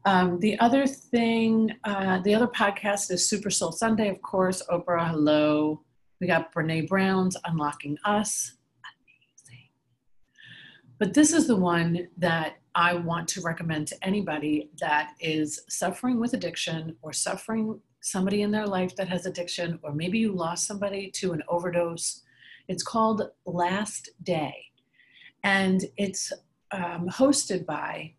Um, 0.06 0.40
the 0.40 0.60
other 0.60 0.86
thing, 0.86 1.72
uh, 1.84 2.20
the 2.20 2.36
other 2.36 2.48
podcast 2.48 3.12
is 3.12 3.28
Super 3.28 3.50
Soul 3.50 3.72
Sunday, 3.72 4.10
of 4.10 4.22
course. 4.22 4.62
Oprah, 4.70 5.10
hello. 5.10 5.82
We 6.22 6.28
got 6.28 6.54
Brene 6.54 6.88
Brown's 6.88 7.36
Unlocking 7.46 7.98
Us. 8.06 8.54
Amazing. 8.86 9.70
but 11.00 11.14
this 11.14 11.34
is 11.34 11.48
the 11.48 11.56
one 11.56 12.08
that 12.18 12.58
I 12.76 12.96
want 12.96 13.28
to 13.30 13.42
recommend 13.42 13.88
to 13.88 14.06
anybody 14.06 14.70
that 14.82 15.14
is 15.22 15.62
suffering 15.70 16.20
with 16.20 16.34
addiction 16.34 16.98
or 17.02 17.14
suffering 17.14 17.80
somebody 18.02 18.42
in 18.42 18.52
their 18.52 18.68
life 18.68 18.96
that 18.98 19.08
has 19.08 19.26
addiction, 19.26 19.80
or 19.82 19.94
maybe 19.94 20.20
you 20.20 20.34
lost 20.34 20.68
somebody 20.68 21.10
to 21.12 21.32
an 21.32 21.42
overdose. 21.48 22.22
It's 22.68 22.84
called 22.84 23.30
Last 23.46 24.10
Day. 24.22 24.56
And 25.44 25.86
it's 25.98 26.34
um, 26.72 27.08
hosted 27.10 27.66
by 27.66 28.14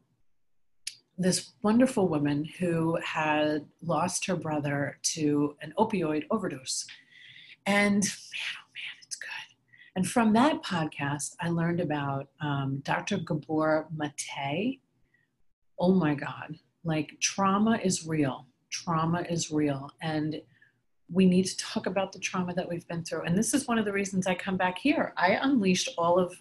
this 1.19 1.53
wonderful 1.63 2.09
woman 2.09 2.45
who 2.59 2.99
had 3.05 3.67
lost 3.83 4.27
her 4.27 4.37
brother 4.37 4.99
to 5.03 5.57
an 5.61 5.75
opioid 5.79 6.25
overdose. 6.31 6.87
And 7.67 8.03
man, 8.03 8.03
oh 8.03 8.69
man, 8.75 8.97
it's 9.05 9.17
good. 9.17 9.29
And 9.97 10.07
from 10.07 10.35
that 10.35 10.63
podcast, 10.63 11.37
I 11.41 11.49
learned 11.49 11.81
about 11.81 12.29
um, 12.43 12.83
Dr. 12.85 13.17
Gabor 13.17 13.89
Mate. 13.97 14.83
Oh 15.79 15.95
my 15.95 16.15
God, 16.15 16.59
like 16.85 17.19
trauma 17.19 17.81
is 17.83 18.07
real. 18.07 18.47
Trauma 18.71 19.23
is 19.23 19.51
real. 19.51 19.91
And 20.03 20.43
we 21.11 21.25
need 21.25 21.47
to 21.47 21.57
talk 21.57 21.87
about 21.87 22.13
the 22.13 22.19
trauma 22.19 22.53
that 22.55 22.69
we've 22.69 22.87
been 22.89 23.05
through. 23.05 23.23
And 23.23 23.39
this 23.39 23.55
is 23.55 23.67
one 23.67 23.79
of 23.79 23.87
the 23.87 23.93
reasons 23.93 24.27
I 24.27 24.35
come 24.35 24.59
back 24.59 24.77
here. 24.79 25.15
I 25.17 25.39
unleashed 25.41 25.89
all 25.97 26.19
of 26.19 26.35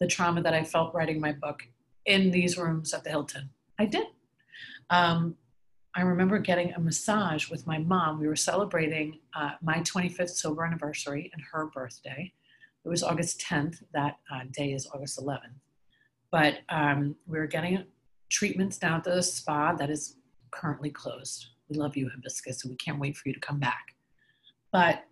the 0.00 0.06
trauma 0.06 0.42
that 0.42 0.52
I 0.52 0.62
felt 0.62 0.94
writing 0.94 1.18
my 1.18 1.32
book 1.32 1.62
in 2.04 2.30
these 2.30 2.58
rooms 2.58 2.92
at 2.92 3.04
the 3.04 3.10
Hilton. 3.10 3.48
I 3.78 3.86
did. 3.86 4.06
Um, 4.90 5.36
I 5.94 6.02
remember 6.02 6.38
getting 6.38 6.74
a 6.74 6.80
massage 6.80 7.48
with 7.48 7.66
my 7.66 7.78
mom. 7.78 8.20
We 8.20 8.28
were 8.28 8.36
celebrating 8.36 9.20
uh, 9.34 9.52
my 9.62 9.78
25th 9.78 10.30
sober 10.30 10.64
anniversary 10.64 11.30
and 11.32 11.42
her 11.52 11.66
birthday. 11.66 12.32
It 12.84 12.88
was 12.88 13.02
August 13.02 13.40
10th. 13.40 13.82
That 13.92 14.18
uh, 14.32 14.40
day 14.50 14.72
is 14.72 14.88
August 14.94 15.18
11th. 15.18 15.60
But 16.30 16.58
um, 16.68 17.16
we 17.26 17.38
were 17.38 17.46
getting 17.46 17.84
treatments 18.30 18.78
down 18.78 18.98
at 18.98 19.04
the 19.04 19.22
spa 19.22 19.74
that 19.74 19.90
is 19.90 20.16
currently 20.50 20.90
closed. 20.90 21.48
We 21.68 21.76
love 21.76 21.96
you, 21.96 22.08
Hibiscus, 22.08 22.64
and 22.64 22.70
we 22.70 22.76
can't 22.76 22.98
wait 22.98 23.16
for 23.16 23.28
you 23.28 23.34
to 23.34 23.40
come 23.40 23.58
back. 23.58 23.94
But 24.72 25.04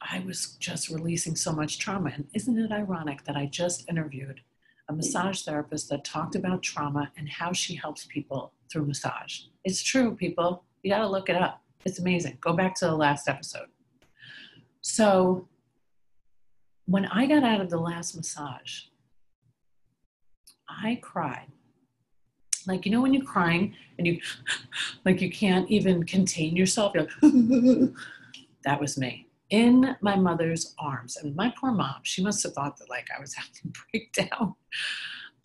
I 0.00 0.22
was 0.26 0.56
just 0.58 0.88
releasing 0.88 1.36
so 1.36 1.52
much 1.52 1.78
trauma. 1.78 2.10
And 2.14 2.26
isn't 2.34 2.58
it 2.58 2.72
ironic 2.72 3.24
that 3.24 3.36
I 3.36 3.46
just 3.46 3.88
interviewed 3.88 4.40
a 4.88 4.92
massage 4.92 5.42
therapist 5.42 5.88
that 5.90 6.04
talked 6.04 6.34
about 6.34 6.62
trauma 6.62 7.12
and 7.16 7.28
how 7.28 7.52
she 7.52 7.74
helps 7.74 8.06
people 8.06 8.52
through 8.70 8.86
massage? 8.86 9.40
It's 9.64 9.82
true, 9.82 10.14
people. 10.14 10.64
You 10.82 10.90
got 10.90 10.98
to 10.98 11.08
look 11.08 11.28
it 11.28 11.36
up. 11.36 11.62
It's 11.84 11.98
amazing. 11.98 12.38
Go 12.40 12.54
back 12.54 12.74
to 12.76 12.86
the 12.86 12.96
last 12.96 13.28
episode. 13.28 13.66
So, 14.80 15.48
when 16.90 17.06
I 17.06 17.26
got 17.26 17.44
out 17.44 17.60
of 17.60 17.70
the 17.70 17.78
last 17.78 18.16
massage, 18.16 18.80
I 20.68 20.98
cried. 21.00 21.46
Like, 22.66 22.84
you 22.84 22.90
know, 22.90 23.00
when 23.00 23.14
you're 23.14 23.24
crying 23.24 23.74
and 23.96 24.06
you, 24.06 24.20
like, 25.04 25.20
you 25.20 25.30
can't 25.30 25.70
even 25.70 26.02
contain 26.02 26.56
yourself, 26.56 26.92
you're 26.94 27.04
like, 27.04 27.92
that 28.64 28.80
was 28.80 28.98
me 28.98 29.28
in 29.50 29.96
my 30.00 30.16
mother's 30.16 30.74
arms. 30.80 31.16
And 31.16 31.34
my 31.36 31.54
poor 31.56 31.70
mom, 31.70 32.00
she 32.02 32.24
must 32.24 32.42
have 32.42 32.54
thought 32.54 32.76
that 32.78 32.90
like 32.90 33.06
I 33.16 33.20
was 33.20 33.34
having 33.36 33.52
a 33.66 33.90
breakdown. 33.90 34.54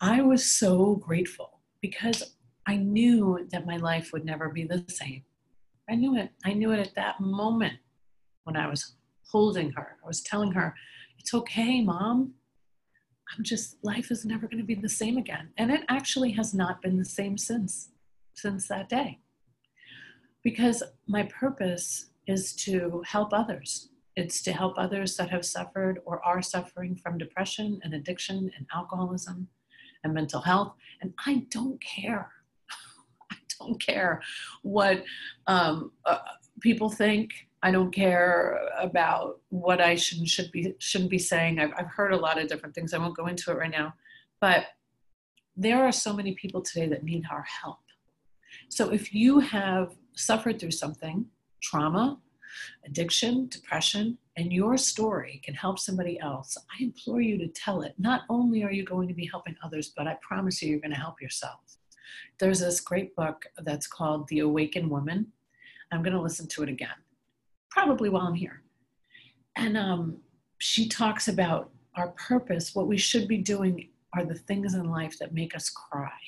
I 0.00 0.22
was 0.22 0.44
so 0.44 0.96
grateful 0.96 1.60
because 1.80 2.34
I 2.66 2.76
knew 2.76 3.46
that 3.52 3.66
my 3.66 3.76
life 3.76 4.10
would 4.12 4.24
never 4.24 4.48
be 4.48 4.64
the 4.64 4.84
same. 4.88 5.22
I 5.88 5.94
knew 5.94 6.16
it. 6.16 6.30
I 6.44 6.54
knew 6.54 6.72
it 6.72 6.80
at 6.80 6.96
that 6.96 7.20
moment 7.20 7.74
when 8.42 8.56
I 8.56 8.68
was 8.68 8.96
holding 9.30 9.70
her. 9.72 9.96
I 10.02 10.06
was 10.06 10.22
telling 10.22 10.50
her, 10.52 10.74
it's 11.26 11.34
okay, 11.34 11.80
mom. 11.80 12.34
I'm 13.36 13.42
just, 13.42 13.78
life 13.82 14.12
is 14.12 14.24
never 14.24 14.46
going 14.46 14.60
to 14.60 14.64
be 14.64 14.76
the 14.76 14.88
same 14.88 15.16
again. 15.16 15.48
And 15.58 15.72
it 15.72 15.80
actually 15.88 16.30
has 16.32 16.54
not 16.54 16.80
been 16.80 16.98
the 16.98 17.04
same 17.04 17.36
since, 17.36 17.88
since 18.34 18.68
that 18.68 18.88
day. 18.88 19.18
Because 20.44 20.84
my 21.08 21.24
purpose 21.24 22.10
is 22.28 22.52
to 22.66 23.02
help 23.04 23.32
others. 23.32 23.88
It's 24.14 24.40
to 24.42 24.52
help 24.52 24.74
others 24.78 25.16
that 25.16 25.30
have 25.30 25.44
suffered 25.44 25.98
or 26.04 26.24
are 26.24 26.42
suffering 26.42 26.94
from 26.94 27.18
depression 27.18 27.80
and 27.82 27.92
addiction 27.92 28.48
and 28.56 28.64
alcoholism 28.72 29.48
and 30.04 30.14
mental 30.14 30.42
health. 30.42 30.74
And 31.02 31.12
I 31.26 31.44
don't 31.50 31.82
care. 31.82 32.30
I 33.32 33.36
don't 33.58 33.82
care 33.84 34.22
what 34.62 35.02
um, 35.48 35.90
uh, 36.04 36.18
people 36.60 36.88
think. 36.88 37.45
I 37.62 37.70
don't 37.70 37.92
care 37.92 38.60
about 38.78 39.40
what 39.48 39.80
I 39.80 39.94
should, 39.94 40.28
should 40.28 40.52
be 40.52 40.74
shouldn't 40.78 41.10
be 41.10 41.18
saying. 41.18 41.58
I've, 41.58 41.72
I've 41.76 41.86
heard 41.88 42.12
a 42.12 42.16
lot 42.16 42.38
of 42.38 42.48
different 42.48 42.74
things. 42.74 42.92
I 42.92 42.98
won't 42.98 43.16
go 43.16 43.26
into 43.26 43.50
it 43.50 43.58
right 43.58 43.70
now, 43.70 43.94
but 44.40 44.66
there 45.56 45.84
are 45.84 45.92
so 45.92 46.12
many 46.12 46.34
people 46.34 46.60
today 46.60 46.86
that 46.88 47.02
need 47.02 47.24
our 47.30 47.42
help. 47.42 47.78
So 48.68 48.90
if 48.90 49.14
you 49.14 49.40
have 49.40 49.96
suffered 50.14 50.60
through 50.60 50.72
something, 50.72 51.26
trauma, 51.62 52.18
addiction, 52.84 53.48
depression, 53.48 54.18
and 54.36 54.52
your 54.52 54.76
story 54.76 55.40
can 55.44 55.54
help 55.54 55.78
somebody 55.78 56.20
else, 56.20 56.56
I 56.58 56.82
implore 56.82 57.20
you 57.20 57.38
to 57.38 57.48
tell 57.48 57.82
it. 57.82 57.94
Not 57.98 58.22
only 58.28 58.64
are 58.64 58.72
you 58.72 58.84
going 58.84 59.08
to 59.08 59.14
be 59.14 59.26
helping 59.26 59.56
others, 59.62 59.92
but 59.96 60.06
I 60.06 60.18
promise 60.20 60.60
you, 60.60 60.70
you're 60.70 60.80
going 60.80 60.90
to 60.90 61.00
help 61.00 61.20
yourself. 61.20 61.60
There's 62.38 62.60
this 62.60 62.80
great 62.80 63.16
book 63.16 63.46
that's 63.62 63.86
called 63.86 64.28
The 64.28 64.40
Awakened 64.40 64.90
Woman. 64.90 65.32
I'm 65.90 66.02
going 66.02 66.14
to 66.14 66.20
listen 66.20 66.48
to 66.48 66.62
it 66.62 66.68
again, 66.68 66.96
probably 67.76 68.08
while 68.08 68.26
I'm 68.26 68.34
here. 68.34 68.62
And 69.54 69.76
um, 69.76 70.16
she 70.58 70.88
talks 70.88 71.28
about 71.28 71.70
our 71.94 72.08
purpose, 72.08 72.74
what 72.74 72.86
we 72.86 72.96
should 72.96 73.28
be 73.28 73.38
doing 73.38 73.90
are 74.14 74.24
the 74.24 74.34
things 74.34 74.74
in 74.74 74.90
life 74.90 75.18
that 75.18 75.34
make 75.34 75.54
us 75.54 75.68
cry. 75.68 76.18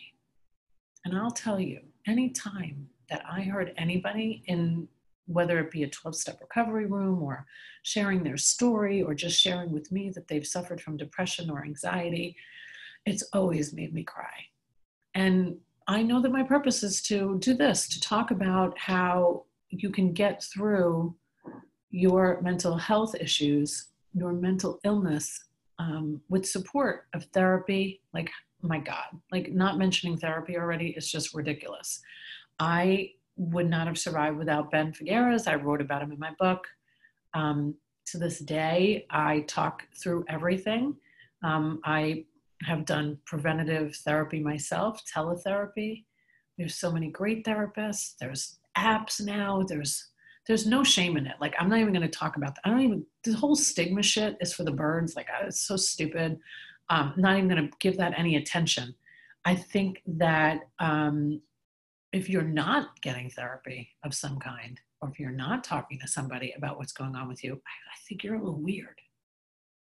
And 1.07 1.17
I'll 1.17 1.31
tell 1.31 1.59
you, 1.59 1.81
anytime 2.07 2.89
that 3.09 3.23
I 3.31 3.43
heard 3.43 3.73
anybody 3.79 4.43
in 4.47 4.89
whether 5.27 5.59
it 5.59 5.71
be 5.71 5.83
a 5.83 5.89
12 5.89 6.17
step 6.17 6.39
recovery 6.41 6.87
room 6.87 7.23
or 7.23 7.47
sharing 7.83 8.23
their 8.23 8.39
story 8.39 9.03
or 9.03 9.15
just 9.15 9.39
sharing 9.41 9.71
with 9.73 9.91
me 9.93 10.11
that 10.11 10.27
they've 10.29 10.47
suffered 10.47 10.81
from 10.81 10.97
depression 10.97 11.51
or 11.51 11.65
anxiety, 11.65 12.37
it's 13.07 13.23
always 13.33 13.73
made 13.73 13.95
me 13.95 14.03
cry. 14.03 14.45
And 15.15 15.57
I 15.87 16.03
know 16.03 16.21
that 16.21 16.33
my 16.33 16.43
purpose 16.43 16.83
is 16.83 17.01
to 17.03 17.39
do 17.41 17.55
this, 17.55 17.89
to 17.89 18.01
talk 18.01 18.31
about 18.31 18.79
how 18.79 19.45
you 19.71 19.91
can 19.91 20.13
get 20.13 20.43
through 20.43 21.15
your 21.91 22.41
mental 22.43 22.77
health 22.77 23.15
issues, 23.15 23.89
your 24.15 24.33
mental 24.33 24.79
illness 24.85 25.45
um, 25.79 26.21
with 26.29 26.47
support 26.47 27.07
of 27.15 27.25
therapy. 27.27 28.03
Like, 28.13 28.31
my 28.63 28.79
God, 28.79 29.05
like 29.31 29.53
not 29.53 29.79
mentioning 29.79 30.17
therapy 30.17 30.57
already 30.57 30.89
is 30.91 31.11
just 31.11 31.35
ridiculous. 31.35 32.01
I 32.59 33.13
would 33.37 33.71
not 33.71 33.87
have 33.87 33.99
survived 33.99 34.37
without 34.37 34.71
Ben 34.71 34.93
Figueres. 34.93 35.47
I 35.47 35.55
wrote 35.55 35.81
about 35.81 36.03
him 36.03 36.13
in 36.13 36.19
my 36.19 36.33
book. 36.39 36.67
Um, 37.35 37.75
to 38.07 38.19
this 38.19 38.41
day, 38.41 39.07
I 39.11 39.41
talk 39.47 39.83
through 40.03 40.25
everything. 40.29 40.97
Um, 41.45 41.81
I 41.85 42.25
have 42.63 42.85
done 42.85 43.19
preventative 43.27 43.95
therapy 43.97 44.41
myself, 44.41 45.03
teletherapy. 45.15 46.05
There's 46.57 46.75
so 46.75 46.91
many 46.91 47.11
great 47.11 47.45
therapists. 47.45 48.15
There's 48.19 48.59
apps 48.77 49.21
now. 49.25 49.63
There's 49.67 50.09
there's 50.49 50.67
no 50.67 50.83
shame 50.83 51.19
in 51.19 51.27
it. 51.27 51.37
Like 51.41 51.55
I'm 51.59 51.69
not 51.69 51.79
even 51.79 51.93
going 51.93 52.03
to 52.03 52.19
talk 52.19 52.37
about 52.37 52.55
that. 52.55 52.63
I 52.65 52.71
don't 52.71 52.81
even. 52.81 53.07
The 53.23 53.35
whole 53.35 53.55
stigma 53.55 54.03
shit 54.03 54.39
is 54.41 54.55
for 54.55 54.65
the 54.65 54.73
birds. 54.73 55.15
Like 55.15 55.29
it's 55.43 55.61
so 55.61 55.77
stupid. 55.77 56.39
Um, 56.89 57.13
not 57.19 57.37
even 57.37 57.49
going 57.49 57.69
to 57.69 57.77
give 57.79 57.99
that 57.99 58.19
any 58.19 58.37
attention. 58.37 58.95
I 59.45 59.55
think 59.55 60.03
that 60.07 60.61
um, 60.79 61.43
if 62.15 62.31
you're 62.31 62.43
not 62.43 63.01
getting 63.03 63.29
therapy 63.29 63.91
of 64.03 64.15
some 64.15 64.39
kind, 64.39 64.81
or 65.03 65.11
if 65.11 65.21
you're 65.21 65.31
not 65.31 65.65
talking 65.65 65.99
to 66.01 66.09
somebody 66.09 66.55
about 66.57 66.79
what's 66.79 66.93
going 66.93 67.15
on 67.15 67.29
with 67.29 67.45
you, 67.45 67.53
I, 67.53 67.55
I 67.95 67.97
think 68.09 68.25
you're 68.25 68.37
a 68.37 68.39
little 68.39 68.61
weird. 68.61 68.99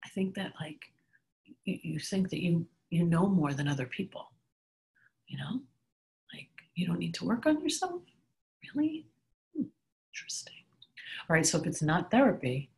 I 0.06 0.10
think 0.10 0.36
that 0.36 0.54
like 0.62 0.80
you, 1.66 1.80
you 1.82 2.00
think 2.00 2.30
that 2.30 2.42
you 2.42 2.68
you 2.92 3.04
know 3.04 3.28
more 3.28 3.54
than 3.54 3.68
other 3.68 3.88
people. 3.88 4.32
You 5.28 5.40
know, 5.40 5.62
like 6.34 6.50
you 6.76 6.86
don't 6.86 7.00
need 7.00 7.16
to 7.16 7.26
work 7.26 7.48
on 7.48 7.62
yourself. 7.62 8.04
Really 8.76 9.08
interesting. 10.12 10.54
All 11.30 11.36
right, 11.36 11.46
so 11.46 11.60
if 11.60 11.66
it's 11.66 11.82
not 11.82 12.12
therapy, 12.12 12.70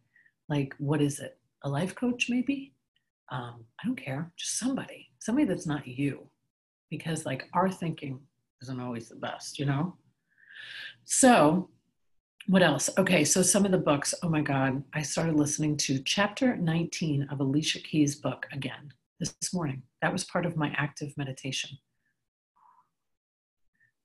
like 0.50 0.76
what 0.78 1.02
is 1.02 1.20
it? 1.20 1.38
A 1.64 1.70
life 1.70 1.96
coach 1.96 2.28
maybe? 2.30 2.74
Um, 3.32 3.66
I 3.82 3.86
don't 3.88 3.96
care. 3.96 4.32
Just 4.38 4.60
somebody, 4.60 5.10
somebody 5.20 5.48
that's 5.48 5.66
not 5.66 5.88
you, 5.88 6.28
because 6.90 7.26
like 7.26 7.50
our 7.54 7.72
thinking 7.72 8.20
isn't 8.62 8.80
always 8.80 9.10
the 9.10 9.16
best, 9.16 9.58
you 9.58 9.66
know? 9.66 9.96
So, 11.06 11.70
what 12.48 12.62
else? 12.62 12.90
Okay, 12.98 13.24
so 13.24 13.42
some 13.42 13.66
of 13.66 13.72
the 13.72 13.78
books, 13.78 14.14
oh 14.22 14.30
my 14.30 14.42
God, 14.42 14.84
I 14.94 15.02
started 15.02 15.36
listening 15.36 15.78
to 15.78 16.00
chapter 16.04 16.58
19 16.58 17.28
of 17.32 17.40
Alicia 17.40 17.80
Keys' 17.80 18.18
book 18.18 18.46
again 18.52 18.92
this 19.20 19.54
morning. 19.54 19.82
That 20.02 20.12
was 20.12 20.26
part 20.26 20.46
of 20.46 20.58
my 20.58 20.74
active 20.78 21.14
meditation. 21.18 21.78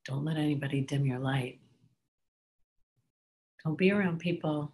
Don't 0.07 0.25
let 0.25 0.37
anybody 0.37 0.81
dim 0.81 1.05
your 1.05 1.19
light. 1.19 1.61
Don't 3.65 3.79
be 3.79 3.91
around 3.91 4.19
people 4.19 4.73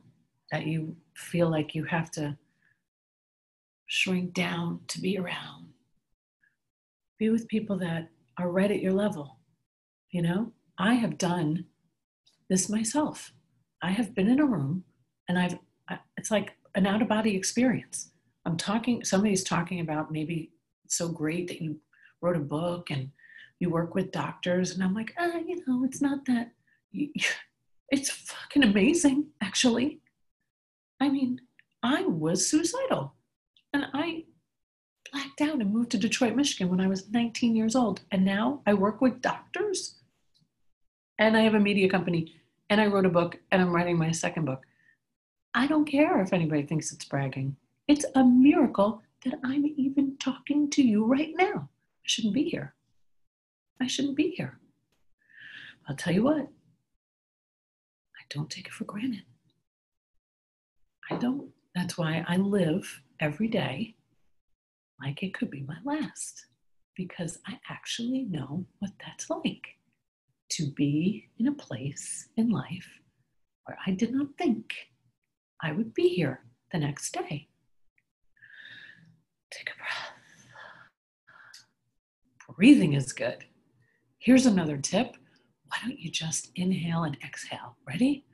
that 0.52 0.66
you 0.66 0.96
feel 1.16 1.50
like 1.50 1.74
you 1.74 1.84
have 1.84 2.10
to 2.12 2.36
shrink 3.86 4.32
down 4.34 4.80
to 4.88 5.00
be 5.00 5.18
around. 5.18 5.68
be 7.18 7.30
with 7.30 7.48
people 7.48 7.78
that 7.78 8.08
are 8.38 8.50
right 8.50 8.70
at 8.70 8.82
your 8.82 8.92
level. 8.92 9.38
You 10.10 10.22
know, 10.22 10.52
I 10.78 10.94
have 10.94 11.18
done 11.18 11.66
this 12.48 12.68
myself. 12.68 13.32
I 13.82 13.90
have 13.90 14.14
been 14.14 14.28
in 14.28 14.40
a 14.40 14.46
room 14.46 14.84
and 15.28 15.38
I've, 15.38 15.58
it's 16.16 16.30
like 16.30 16.56
an 16.74 16.86
out 16.86 17.02
of 17.02 17.08
body 17.08 17.36
experience. 17.36 18.10
I'm 18.44 18.56
talking, 18.56 19.04
somebody's 19.04 19.44
talking 19.44 19.80
about 19.80 20.12
maybe 20.12 20.52
so 20.88 21.08
great 21.08 21.48
that 21.48 21.62
you 21.62 21.78
wrote 22.20 22.36
a 22.36 22.40
book 22.40 22.90
and 22.90 23.10
you 23.60 23.70
work 23.70 23.94
with 23.94 24.12
doctors. 24.12 24.72
And 24.72 24.82
I'm 24.82 24.94
like, 24.94 25.14
ah, 25.18 25.38
you 25.46 25.62
know, 25.66 25.84
it's 25.84 26.02
not 26.02 26.24
that, 26.26 26.52
it's 27.94 28.10
fucking 28.10 28.64
amazing, 28.64 29.26
actually. 29.40 30.00
I 31.00 31.08
mean, 31.08 31.40
I 31.80 32.02
was 32.02 32.44
suicidal 32.44 33.14
and 33.72 33.86
I 33.94 34.24
blacked 35.12 35.40
out 35.40 35.60
and 35.60 35.72
moved 35.72 35.92
to 35.92 35.98
Detroit, 35.98 36.34
Michigan 36.34 36.70
when 36.70 36.80
I 36.80 36.88
was 36.88 37.08
19 37.10 37.54
years 37.54 37.76
old. 37.76 38.00
And 38.10 38.24
now 38.24 38.62
I 38.66 38.74
work 38.74 39.00
with 39.00 39.22
doctors 39.22 40.00
and 41.20 41.36
I 41.36 41.42
have 41.42 41.54
a 41.54 41.60
media 41.60 41.88
company 41.88 42.34
and 42.68 42.80
I 42.80 42.88
wrote 42.88 43.06
a 43.06 43.10
book 43.10 43.38
and 43.52 43.62
I'm 43.62 43.72
writing 43.72 43.96
my 43.96 44.10
second 44.10 44.44
book. 44.44 44.64
I 45.54 45.68
don't 45.68 45.84
care 45.84 46.20
if 46.20 46.32
anybody 46.32 46.64
thinks 46.64 46.90
it's 46.90 47.04
bragging. 47.04 47.54
It's 47.86 48.04
a 48.16 48.24
miracle 48.24 49.02
that 49.24 49.38
I'm 49.44 49.72
even 49.76 50.16
talking 50.18 50.68
to 50.70 50.82
you 50.82 51.04
right 51.04 51.32
now. 51.38 51.68
I 51.68 52.06
shouldn't 52.06 52.34
be 52.34 52.42
here. 52.42 52.74
I 53.80 53.86
shouldn't 53.86 54.16
be 54.16 54.30
here. 54.30 54.58
I'll 55.88 55.94
tell 55.94 56.12
you 56.12 56.24
what, 56.24 56.48
don't 58.34 58.50
take 58.50 58.66
it 58.66 58.72
for 58.72 58.84
granted. 58.84 59.22
I 61.10 61.16
don't. 61.16 61.50
That's 61.74 61.96
why 61.96 62.24
I 62.26 62.36
live 62.36 63.02
every 63.20 63.48
day 63.48 63.96
like 65.02 65.22
it 65.22 65.34
could 65.34 65.50
be 65.50 65.62
my 65.66 65.76
last, 65.84 66.46
because 66.96 67.38
I 67.46 67.58
actually 67.68 68.22
know 68.22 68.66
what 68.78 68.92
that's 69.04 69.28
like 69.28 69.66
to 70.50 70.70
be 70.72 71.28
in 71.38 71.48
a 71.48 71.52
place 71.52 72.28
in 72.36 72.50
life 72.50 72.88
where 73.64 73.78
I 73.86 73.92
did 73.92 74.14
not 74.14 74.28
think 74.38 74.74
I 75.62 75.72
would 75.72 75.94
be 75.94 76.08
here 76.08 76.40
the 76.72 76.78
next 76.78 77.12
day. 77.12 77.48
Take 79.50 79.70
a 79.70 79.76
breath. 79.76 80.12
Breathing 82.56 82.92
is 82.92 83.12
good. 83.12 83.44
Here's 84.18 84.46
another 84.46 84.76
tip. 84.76 85.16
Why 85.74 85.88
don't 85.88 85.98
you 85.98 86.08
just 86.08 86.52
inhale 86.54 87.02
and 87.02 87.16
exhale? 87.24 87.76
Ready? 87.84 88.24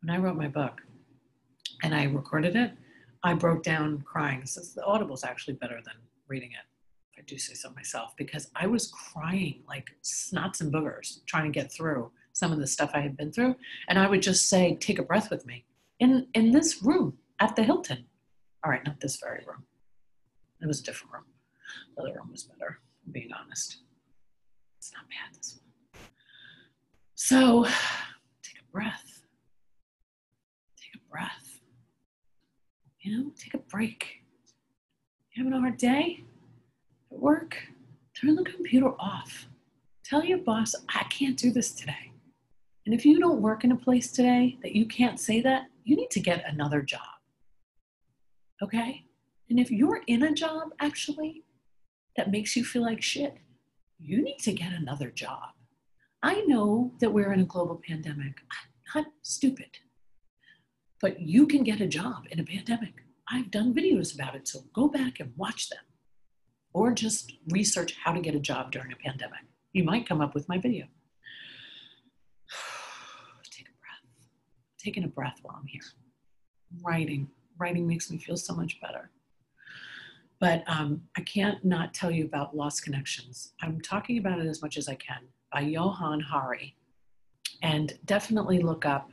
When 0.00 0.16
I 0.16 0.18
wrote 0.18 0.36
my 0.36 0.48
book 0.48 0.80
and 1.82 1.94
I 1.94 2.04
recorded 2.04 2.56
it, 2.56 2.72
I 3.22 3.34
broke 3.34 3.62
down 3.62 4.02
crying. 4.06 4.46
So 4.46 4.62
the 4.74 4.82
audible 4.86 5.14
is 5.14 5.24
actually 5.24 5.54
better 5.54 5.78
than 5.84 5.94
reading 6.26 6.52
it. 6.52 7.20
I 7.20 7.22
do 7.26 7.36
say 7.36 7.52
so 7.52 7.70
myself 7.72 8.14
because 8.16 8.50
I 8.56 8.66
was 8.66 8.90
crying 8.90 9.62
like 9.68 9.90
snots 10.02 10.62
and 10.62 10.72
boogers 10.72 11.22
trying 11.26 11.52
to 11.52 11.60
get 11.60 11.70
through 11.70 12.12
some 12.32 12.50
of 12.50 12.58
the 12.58 12.66
stuff 12.66 12.92
I 12.94 13.00
had 13.00 13.14
been 13.14 13.30
through. 13.30 13.56
And 13.88 13.98
I 13.98 14.08
would 14.08 14.22
just 14.22 14.48
say, 14.48 14.76
take 14.76 14.98
a 14.98 15.02
breath 15.02 15.30
with 15.30 15.44
me 15.44 15.66
in, 16.00 16.28
in 16.32 16.50
this 16.50 16.82
room 16.82 17.18
at 17.40 17.56
the 17.56 17.62
Hilton. 17.62 18.06
All 18.64 18.70
right, 18.70 18.84
not 18.86 19.00
this 19.00 19.18
very 19.22 19.44
room. 19.46 19.64
It 20.62 20.66
was 20.66 20.80
a 20.80 20.84
different 20.84 21.12
room. 21.12 21.24
The 21.96 22.02
other 22.02 22.14
room 22.14 22.30
was 22.30 22.44
better, 22.44 22.78
being 23.10 23.30
honest. 23.32 23.78
It's 24.78 24.92
not 24.92 25.04
bad, 25.08 25.36
this 25.36 25.58
one. 25.60 26.00
So 27.14 27.64
take 28.42 28.60
a 28.60 28.72
breath. 28.72 29.22
Take 30.76 31.00
a 31.00 31.10
breath. 31.10 31.60
You 33.00 33.16
know, 33.18 33.30
take 33.36 33.54
a 33.54 33.58
break. 33.58 34.22
You 35.32 35.44
having 35.44 35.56
a 35.56 35.60
hard 35.60 35.76
day 35.76 36.24
at 37.10 37.18
work? 37.18 37.56
Turn 38.14 38.36
the 38.36 38.44
computer 38.44 38.90
off. 38.98 39.48
Tell 40.04 40.24
your 40.24 40.38
boss, 40.38 40.74
I 40.88 41.04
can't 41.04 41.36
do 41.36 41.50
this 41.50 41.72
today. 41.72 42.12
And 42.86 42.94
if 42.94 43.06
you 43.06 43.18
don't 43.18 43.40
work 43.40 43.64
in 43.64 43.72
a 43.72 43.76
place 43.76 44.12
today 44.12 44.58
that 44.62 44.76
you 44.76 44.86
can't 44.86 45.18
say 45.18 45.40
that, 45.40 45.68
you 45.84 45.96
need 45.96 46.10
to 46.10 46.20
get 46.20 46.44
another 46.46 46.82
job. 46.82 47.00
Okay? 48.62 49.04
And 49.50 49.60
if 49.60 49.70
you're 49.70 50.02
in 50.06 50.22
a 50.22 50.32
job 50.32 50.70
actually 50.80 51.44
that 52.16 52.30
makes 52.30 52.56
you 52.56 52.64
feel 52.64 52.82
like 52.82 53.02
shit, 53.02 53.36
you 53.98 54.22
need 54.22 54.38
to 54.40 54.52
get 54.52 54.72
another 54.72 55.10
job. 55.10 55.50
I 56.22 56.40
know 56.46 56.92
that 57.00 57.12
we're 57.12 57.32
in 57.32 57.40
a 57.40 57.44
global 57.44 57.80
pandemic. 57.86 58.40
I'm 58.94 59.02
not 59.02 59.12
stupid. 59.22 59.78
But 61.00 61.20
you 61.20 61.46
can 61.46 61.64
get 61.64 61.80
a 61.80 61.86
job 61.86 62.24
in 62.30 62.40
a 62.40 62.44
pandemic. 62.44 62.94
I've 63.28 63.50
done 63.50 63.74
videos 63.74 64.14
about 64.14 64.34
it, 64.34 64.48
so 64.48 64.60
go 64.72 64.88
back 64.88 65.20
and 65.20 65.32
watch 65.36 65.68
them. 65.68 65.80
Or 66.72 66.92
just 66.92 67.32
research 67.50 67.94
how 68.02 68.12
to 68.12 68.20
get 68.20 68.34
a 68.34 68.40
job 68.40 68.72
during 68.72 68.92
a 68.92 68.96
pandemic. 68.96 69.40
You 69.72 69.84
might 69.84 70.08
come 70.08 70.20
up 70.20 70.34
with 70.34 70.48
my 70.48 70.58
video. 70.58 70.86
Take 73.50 73.68
a 73.68 73.76
breath. 73.80 74.28
Taking 74.78 75.04
a 75.04 75.08
breath 75.08 75.38
while 75.42 75.56
I'm 75.60 75.66
here. 75.66 75.82
Writing. 76.82 77.28
Writing 77.58 77.86
makes 77.86 78.10
me 78.10 78.18
feel 78.18 78.36
so 78.36 78.54
much 78.54 78.80
better. 78.80 79.10
But 80.44 80.62
um, 80.66 81.00
I 81.16 81.22
can't 81.22 81.64
not 81.64 81.94
tell 81.94 82.10
you 82.10 82.26
about 82.26 82.54
Lost 82.54 82.84
Connections. 82.84 83.54
I'm 83.62 83.80
talking 83.80 84.18
about 84.18 84.40
it 84.40 84.46
as 84.46 84.60
much 84.60 84.76
as 84.76 84.90
I 84.90 84.94
can 84.94 85.22
by 85.50 85.60
Johann 85.60 86.20
Hari. 86.20 86.76
And 87.62 87.98
definitely 88.04 88.58
look 88.58 88.84
up 88.84 89.10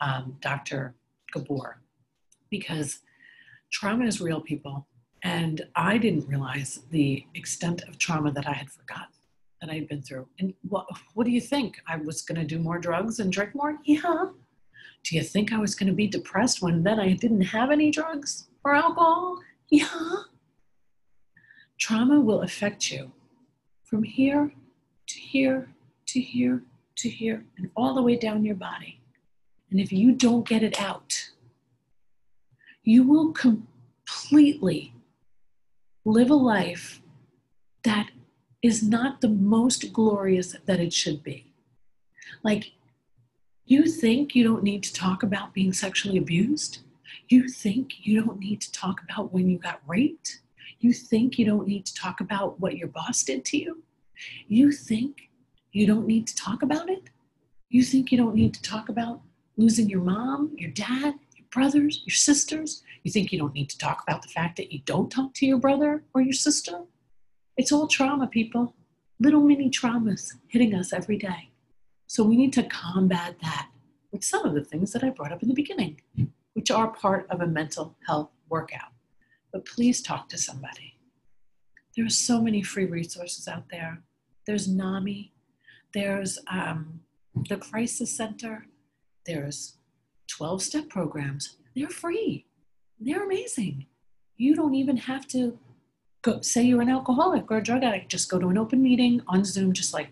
um, 0.00 0.38
Dr. 0.40 0.94
Gabor 1.34 1.82
because 2.48 3.00
trauma 3.70 4.06
is 4.06 4.22
real, 4.22 4.40
people. 4.40 4.86
And 5.22 5.66
I 5.76 5.98
didn't 5.98 6.26
realize 6.26 6.80
the 6.92 7.26
extent 7.34 7.82
of 7.86 7.98
trauma 7.98 8.32
that 8.32 8.48
I 8.48 8.54
had 8.54 8.70
forgotten 8.70 9.12
that 9.60 9.68
I 9.68 9.74
had 9.74 9.86
been 9.86 10.00
through. 10.00 10.28
And 10.38 10.54
what, 10.66 10.86
what 11.12 11.26
do 11.26 11.30
you 11.30 11.42
think? 11.42 11.76
I 11.86 11.96
was 11.96 12.22
going 12.22 12.40
to 12.40 12.46
do 12.46 12.58
more 12.58 12.78
drugs 12.78 13.18
and 13.18 13.30
drink 13.30 13.54
more? 13.54 13.76
Yeah. 13.84 14.28
Do 15.04 15.14
you 15.14 15.22
think 15.22 15.52
I 15.52 15.58
was 15.58 15.74
going 15.74 15.88
to 15.88 15.94
be 15.94 16.06
depressed 16.06 16.62
when 16.62 16.84
then 16.84 16.98
I 16.98 17.12
didn't 17.12 17.42
have 17.42 17.70
any 17.70 17.90
drugs 17.90 18.48
or 18.64 18.74
alcohol? 18.74 19.40
Yeah. 19.70 19.84
Trauma 21.78 22.20
will 22.20 22.42
affect 22.42 22.90
you 22.90 23.12
from 23.84 24.02
here 24.02 24.52
to 25.06 25.18
here 25.18 25.68
to 26.06 26.20
here 26.20 26.62
to 26.96 27.08
here 27.08 27.44
and 27.56 27.70
all 27.76 27.94
the 27.94 28.02
way 28.02 28.16
down 28.16 28.44
your 28.44 28.56
body. 28.56 29.00
And 29.70 29.80
if 29.80 29.92
you 29.92 30.12
don't 30.12 30.48
get 30.48 30.62
it 30.62 30.80
out, 30.80 31.30
you 32.82 33.02
will 33.02 33.32
completely 33.32 34.92
live 36.04 36.30
a 36.30 36.34
life 36.34 37.00
that 37.84 38.10
is 38.62 38.82
not 38.82 39.20
the 39.20 39.28
most 39.28 39.92
glorious 39.92 40.56
that 40.66 40.80
it 40.80 40.92
should 40.92 41.22
be. 41.22 41.52
Like, 42.42 42.72
you 43.66 43.86
think 43.86 44.34
you 44.34 44.42
don't 44.42 44.62
need 44.62 44.82
to 44.84 44.92
talk 44.92 45.22
about 45.22 45.52
being 45.52 45.72
sexually 45.72 46.18
abused? 46.18 46.78
You 47.28 47.48
think 47.48 48.06
you 48.06 48.22
don't 48.22 48.38
need 48.38 48.60
to 48.62 48.72
talk 48.72 49.02
about 49.02 49.32
when 49.32 49.48
you 49.48 49.58
got 49.58 49.80
raped? 49.86 50.40
You 50.80 50.92
think 50.92 51.38
you 51.38 51.44
don't 51.44 51.66
need 51.66 51.86
to 51.86 51.94
talk 51.94 52.20
about 52.20 52.60
what 52.60 52.76
your 52.76 52.88
boss 52.88 53.22
did 53.24 53.44
to 53.46 53.58
you? 53.58 53.82
You 54.46 54.70
think 54.70 55.30
you 55.72 55.86
don't 55.86 56.06
need 56.06 56.26
to 56.28 56.36
talk 56.36 56.62
about 56.62 56.88
it? 56.88 57.10
You 57.68 57.82
think 57.82 58.12
you 58.12 58.18
don't 58.18 58.34
need 58.34 58.54
to 58.54 58.62
talk 58.62 58.88
about 58.88 59.20
losing 59.56 59.88
your 59.88 60.00
mom, 60.00 60.52
your 60.56 60.70
dad, 60.70 61.14
your 61.36 61.46
brothers, 61.50 62.02
your 62.06 62.14
sisters? 62.14 62.82
You 63.02 63.10
think 63.10 63.32
you 63.32 63.38
don't 63.38 63.54
need 63.54 63.70
to 63.70 63.78
talk 63.78 64.02
about 64.06 64.22
the 64.22 64.28
fact 64.28 64.56
that 64.56 64.72
you 64.72 64.80
don't 64.84 65.10
talk 65.10 65.34
to 65.34 65.46
your 65.46 65.58
brother 65.58 66.04
or 66.14 66.20
your 66.20 66.32
sister? 66.32 66.82
It's 67.56 67.72
all 67.72 67.88
trauma, 67.88 68.28
people. 68.28 68.74
Little 69.18 69.42
mini 69.42 69.68
traumas 69.68 70.34
hitting 70.46 70.74
us 70.74 70.92
every 70.92 71.16
day. 71.16 71.50
So 72.06 72.22
we 72.22 72.36
need 72.36 72.52
to 72.52 72.62
combat 72.62 73.34
that 73.42 73.68
with 74.12 74.22
some 74.22 74.46
of 74.46 74.54
the 74.54 74.64
things 74.64 74.92
that 74.92 75.02
I 75.02 75.10
brought 75.10 75.32
up 75.32 75.42
in 75.42 75.48
the 75.48 75.54
beginning, 75.54 76.00
which 76.54 76.70
are 76.70 76.88
part 76.88 77.26
of 77.30 77.40
a 77.40 77.46
mental 77.46 77.96
health 78.06 78.30
workout. 78.48 78.92
But 79.52 79.64
please 79.64 80.02
talk 80.02 80.28
to 80.28 80.38
somebody. 80.38 80.94
There 81.96 82.06
are 82.06 82.10
so 82.10 82.40
many 82.40 82.62
free 82.62 82.84
resources 82.84 83.48
out 83.48 83.64
there. 83.70 84.02
There's 84.46 84.68
NAMI, 84.68 85.32
there's 85.94 86.38
um, 86.50 87.00
the 87.48 87.56
Crisis 87.56 88.16
Center, 88.16 88.66
there's 89.26 89.76
12 90.28 90.62
step 90.62 90.88
programs. 90.88 91.56
They're 91.74 91.88
free, 91.88 92.46
they're 93.00 93.24
amazing. 93.24 93.86
You 94.36 94.54
don't 94.54 94.74
even 94.74 94.96
have 94.96 95.26
to 95.28 95.58
go 96.22 96.40
say 96.40 96.62
you're 96.62 96.80
an 96.80 96.88
alcoholic 96.90 97.50
or 97.50 97.58
a 97.58 97.62
drug 97.62 97.82
addict. 97.82 98.10
Just 98.10 98.30
go 98.30 98.38
to 98.38 98.48
an 98.48 98.58
open 98.58 98.82
meeting 98.82 99.22
on 99.26 99.44
Zoom, 99.44 99.72
just 99.72 99.92
like 99.92 100.10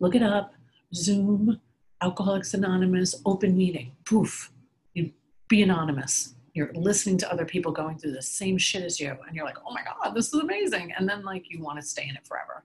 look 0.00 0.14
it 0.14 0.22
up, 0.22 0.54
Zoom, 0.94 1.60
Alcoholics 2.02 2.54
Anonymous, 2.54 3.14
open 3.24 3.56
meeting. 3.56 3.92
Poof, 4.04 4.52
you 4.94 5.12
be 5.48 5.62
anonymous. 5.62 6.35
You're 6.56 6.72
listening 6.72 7.18
to 7.18 7.30
other 7.30 7.44
people 7.44 7.70
going 7.70 7.98
through 7.98 8.12
the 8.12 8.22
same 8.22 8.56
shit 8.56 8.82
as 8.82 8.98
you, 8.98 9.14
and 9.26 9.36
you're 9.36 9.44
like, 9.44 9.58
oh 9.66 9.74
my 9.74 9.82
God, 9.84 10.14
this 10.14 10.32
is 10.32 10.40
amazing. 10.40 10.90
And 10.96 11.06
then, 11.06 11.22
like, 11.22 11.50
you 11.50 11.60
want 11.60 11.78
to 11.78 11.86
stay 11.86 12.08
in 12.08 12.16
it 12.16 12.26
forever. 12.26 12.64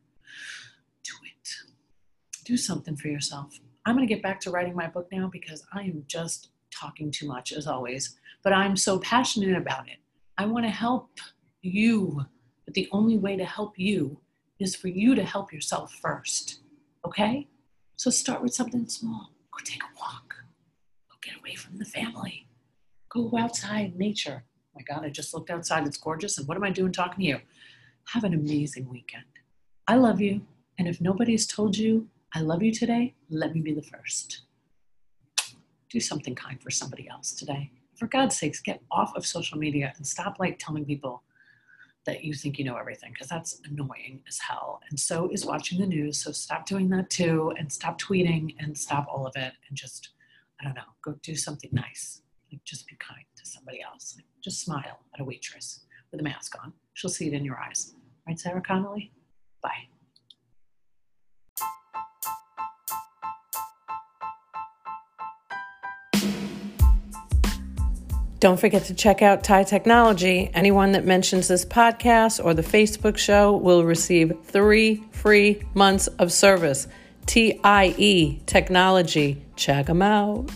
Do 1.03 1.11
it. 1.25 1.49
Do 2.45 2.55
something 2.55 2.95
for 2.95 3.09
yourself. 3.09 3.59
I'm 3.85 3.93
going 3.93 4.07
to 4.07 4.13
get 4.13 4.23
back 4.23 4.39
to 4.41 4.49
writing 4.49 4.77
my 4.77 4.87
book 4.87 5.09
now 5.11 5.27
because 5.29 5.65
I 5.73 5.81
am 5.81 6.05
just 6.07 6.51
talking 6.73 7.11
too 7.11 7.27
much 7.27 7.51
as 7.51 7.67
always, 7.67 8.17
but 8.45 8.53
I'm 8.53 8.77
so 8.77 8.97
passionate 8.99 9.57
about 9.57 9.89
it. 9.89 9.97
I 10.37 10.45
want 10.45 10.63
to 10.63 10.71
help 10.71 11.09
you, 11.61 12.25
but 12.63 12.73
the 12.75 12.87
only 12.93 13.17
way 13.17 13.35
to 13.35 13.43
help 13.43 13.77
you 13.77 14.21
is 14.57 14.73
for 14.73 14.87
you 14.87 15.15
to 15.15 15.25
help 15.25 15.51
yourself 15.51 15.91
first. 16.01 16.61
Okay? 17.05 17.49
So 17.97 18.09
start 18.09 18.41
with 18.41 18.53
something 18.53 18.87
small. 18.87 19.33
Go 19.51 19.57
take 19.65 19.83
a 19.83 19.99
walk. 19.99 20.33
Go 21.09 21.17
get 21.21 21.37
away 21.37 21.55
from 21.55 21.77
the 21.77 21.83
family. 21.83 22.47
Go 23.11 23.29
outside, 23.37 23.97
nature. 23.97 24.43
Oh 24.45 24.79
my 24.79 24.83
God, 24.83 25.05
I 25.05 25.09
just 25.09 25.33
looked 25.33 25.49
outside. 25.49 25.85
It's 25.85 25.97
gorgeous. 25.97 26.37
And 26.37 26.47
what 26.47 26.55
am 26.55 26.63
I 26.63 26.69
doing 26.69 26.93
talking 26.93 27.19
to 27.19 27.25
you? 27.25 27.39
Have 28.13 28.23
an 28.23 28.33
amazing 28.33 28.87
weekend. 28.89 29.25
I 29.87 29.95
love 29.95 30.21
you. 30.21 30.41
And 30.79 30.87
if 30.87 31.01
nobody's 31.01 31.45
told 31.45 31.77
you 31.77 32.07
I 32.33 32.39
love 32.39 32.63
you 32.63 32.71
today, 32.71 33.13
let 33.29 33.53
me 33.53 33.59
be 33.59 33.73
the 33.73 33.81
first. 33.81 34.43
Do 35.89 35.99
something 35.99 36.33
kind 36.33 36.61
for 36.63 36.71
somebody 36.71 37.09
else 37.09 37.33
today. 37.33 37.71
For 37.97 38.07
God's 38.07 38.37
sakes, 38.37 38.61
get 38.61 38.81
off 38.89 39.13
of 39.17 39.25
social 39.25 39.57
media 39.57 39.91
and 39.97 40.07
stop 40.07 40.37
like 40.39 40.57
telling 40.57 40.85
people 40.85 41.23
that 42.05 42.23
you 42.23 42.33
think 42.33 42.57
you 42.57 42.63
know 42.63 42.77
everything 42.77 43.11
because 43.11 43.27
that's 43.27 43.59
annoying 43.69 44.21
as 44.27 44.39
hell. 44.39 44.79
And 44.89 44.97
so 44.97 45.29
is 45.31 45.45
watching 45.45 45.81
the 45.81 45.85
news. 45.85 46.17
So 46.23 46.31
stop 46.31 46.65
doing 46.65 46.87
that 46.89 47.09
too 47.09 47.53
and 47.57 47.69
stop 47.71 47.99
tweeting 47.99 48.55
and 48.59 48.77
stop 48.77 49.07
all 49.09 49.27
of 49.27 49.33
it 49.35 49.51
and 49.67 49.77
just, 49.77 50.11
I 50.61 50.63
don't 50.63 50.75
know, 50.75 50.81
go 51.03 51.15
do 51.21 51.35
something 51.35 51.69
nice. 51.73 52.21
Like 52.51 52.63
just 52.65 52.87
be 52.87 52.95
kind 52.97 53.25
to 53.37 53.45
somebody 53.45 53.81
else. 53.81 54.15
Like 54.17 54.25
just 54.43 54.61
smile 54.61 54.99
at 55.13 55.21
a 55.21 55.23
waitress 55.23 55.85
with 56.11 56.19
a 56.19 56.23
mask 56.23 56.55
on. 56.61 56.73
She'll 56.93 57.09
see 57.09 57.27
it 57.27 57.33
in 57.33 57.45
your 57.45 57.57
eyes. 57.57 57.93
Right, 58.27 58.39
Sarah 58.39 58.61
Connolly? 58.61 59.11
Bye. 59.63 59.87
Don't 68.41 68.59
forget 68.59 68.85
to 68.85 68.95
check 68.95 69.21
out 69.21 69.43
TIE 69.43 69.63
Technology. 69.63 70.49
Anyone 70.55 70.93
that 70.93 71.05
mentions 71.05 71.47
this 71.47 71.63
podcast 71.63 72.43
or 72.43 72.55
the 72.55 72.63
Facebook 72.63 73.15
show 73.15 73.55
will 73.55 73.85
receive 73.85 74.33
three 74.43 75.03
free 75.11 75.61
months 75.75 76.07
of 76.07 76.31
service. 76.31 76.87
TIE 77.27 78.41
Technology. 78.47 79.45
Check 79.55 79.85
them 79.85 80.01
out. 80.01 80.49